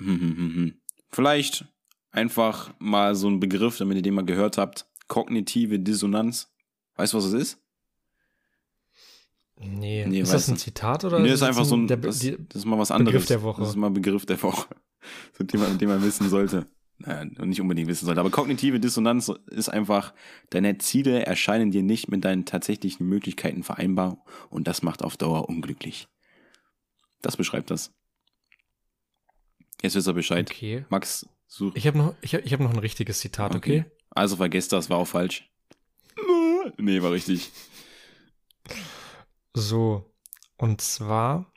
[0.00, 0.80] Hm, hm, hm, hm.
[1.10, 1.64] Vielleicht
[2.10, 4.86] einfach mal so ein Begriff, damit ihr den mal gehört habt.
[5.08, 6.52] Kognitive Dissonanz.
[6.96, 7.58] Weißt du, was das ist?
[9.56, 10.56] Nee, Nee, ist das ein.
[10.56, 11.18] Zitat oder?
[11.18, 13.12] nee, ist ist einfach ein- so ein, der, das, das ist mal was anderes.
[13.12, 13.60] Begriff der Woche.
[13.60, 14.66] Das ist mal Begriff der Woche.
[15.32, 16.66] So ein Thema, den man wissen sollte.
[17.02, 18.20] Naja, und nicht unbedingt wissen sollte.
[18.20, 20.12] Aber kognitive Dissonanz ist einfach,
[20.50, 25.48] deine Ziele erscheinen dir nicht mit deinen tatsächlichen Möglichkeiten vereinbar und das macht auf Dauer
[25.48, 26.08] unglücklich.
[27.22, 27.92] Das beschreibt das.
[29.82, 30.50] Jetzt wisst ihr Bescheid.
[30.50, 30.84] Okay.
[30.90, 31.74] Max, such.
[31.74, 33.86] Ich habe noch, ich hab, ich hab noch ein richtiges Zitat, okay?
[34.10, 35.50] Also vergesst das, war auch falsch.
[36.76, 37.50] Nee, war richtig.
[39.54, 40.14] So.
[40.56, 41.49] Und zwar,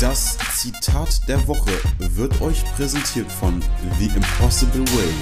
[0.00, 3.62] Das Zitat der Woche wird euch präsentiert von
[3.98, 5.12] The Impossible Way.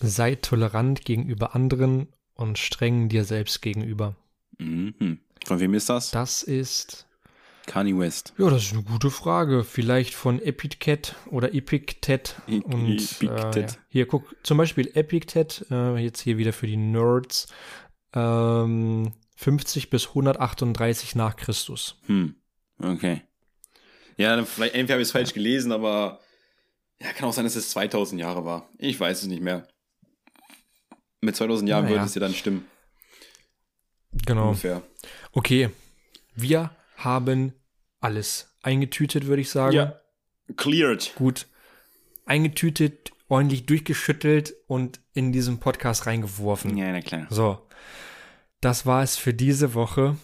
[0.00, 4.16] sei tolerant gegenüber anderen und streng dir selbst gegenüber.
[4.58, 5.18] Mhm.
[5.46, 6.10] Von wem ist das?
[6.10, 7.06] Das ist,
[7.66, 8.34] Kanye West.
[8.38, 9.64] ja, das ist eine gute Frage.
[9.64, 12.36] Vielleicht von Epictet oder Epictet.
[12.46, 13.56] E- Und Epictet.
[13.56, 13.66] Äh, ja.
[13.88, 17.46] hier, guck, zum Beispiel Epictet, äh, jetzt hier wieder für die Nerds,
[18.14, 21.96] ähm, 50 bis 138 nach Christus.
[22.06, 22.34] Hm.
[22.80, 23.22] Okay.
[24.18, 26.20] Ja, vielleicht, entweder habe ich es falsch gelesen, aber
[27.00, 28.68] ja, kann auch sein, dass es 2000 Jahre war.
[28.76, 29.66] Ich weiß es nicht mehr.
[31.20, 31.96] Mit 2000 Jahren Naja.
[31.96, 32.66] würde es ja dann stimmen.
[34.26, 34.48] Genau.
[34.48, 34.82] Ungefähr.
[35.32, 35.70] Okay,
[36.34, 37.52] wir haben
[38.00, 39.92] alles eingetütet, würde ich sagen.
[40.56, 41.12] Cleared.
[41.14, 41.46] Gut.
[42.24, 46.76] Eingetütet, ordentlich durchgeschüttelt und in diesen Podcast reingeworfen.
[46.76, 47.26] Ja, na klar.
[47.30, 47.58] So.
[48.60, 50.16] Das war es für diese Woche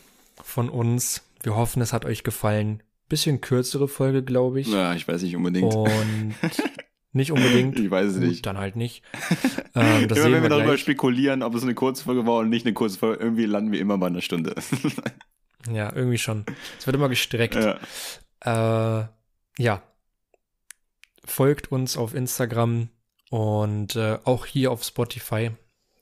[0.43, 1.23] von uns.
[1.43, 2.83] Wir hoffen, es hat euch gefallen.
[3.09, 4.69] Bisschen kürzere Folge, glaube ich.
[4.69, 5.75] Ja, ich weiß nicht unbedingt.
[5.75, 6.35] Und
[7.13, 7.79] nicht unbedingt.
[7.79, 8.47] Ich weiß es Gut, nicht.
[8.47, 9.03] Dann halt nicht.
[9.77, 10.83] Ähm, das immer wenn wir wir darüber gleich.
[10.83, 14.07] spekulieren, ob es eine Kurzfolge war oder nicht eine Kurzfolge, irgendwie landen wir immer bei
[14.07, 14.55] einer Stunde.
[15.69, 16.45] Ja, irgendwie schon.
[16.79, 17.57] Es wird immer gestreckt.
[17.57, 19.01] ja.
[19.01, 19.09] Äh,
[19.59, 19.83] ja.
[21.25, 22.91] Folgt uns auf Instagram
[23.31, 25.51] und äh, auch hier auf Spotify,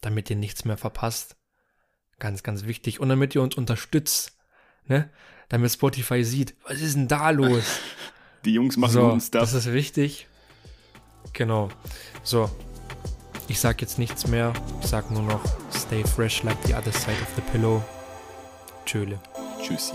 [0.00, 1.36] damit ihr nichts mehr verpasst.
[2.18, 2.98] Ganz, ganz wichtig.
[3.00, 4.36] Und damit ihr uns unterstützt,
[4.84, 5.10] ne?
[5.48, 7.64] Damit Spotify sieht, was ist denn da los?
[8.44, 9.40] Die Jungs machen so, guten Stuff.
[9.42, 10.26] das ist wichtig.
[11.32, 11.68] Genau.
[12.22, 12.50] So.
[13.48, 14.52] Ich sag jetzt nichts mehr.
[14.80, 17.82] Ich sag nur noch, stay fresh like the other side of the pillow.
[18.84, 19.20] Tschöle.
[19.60, 19.94] Tschüssi.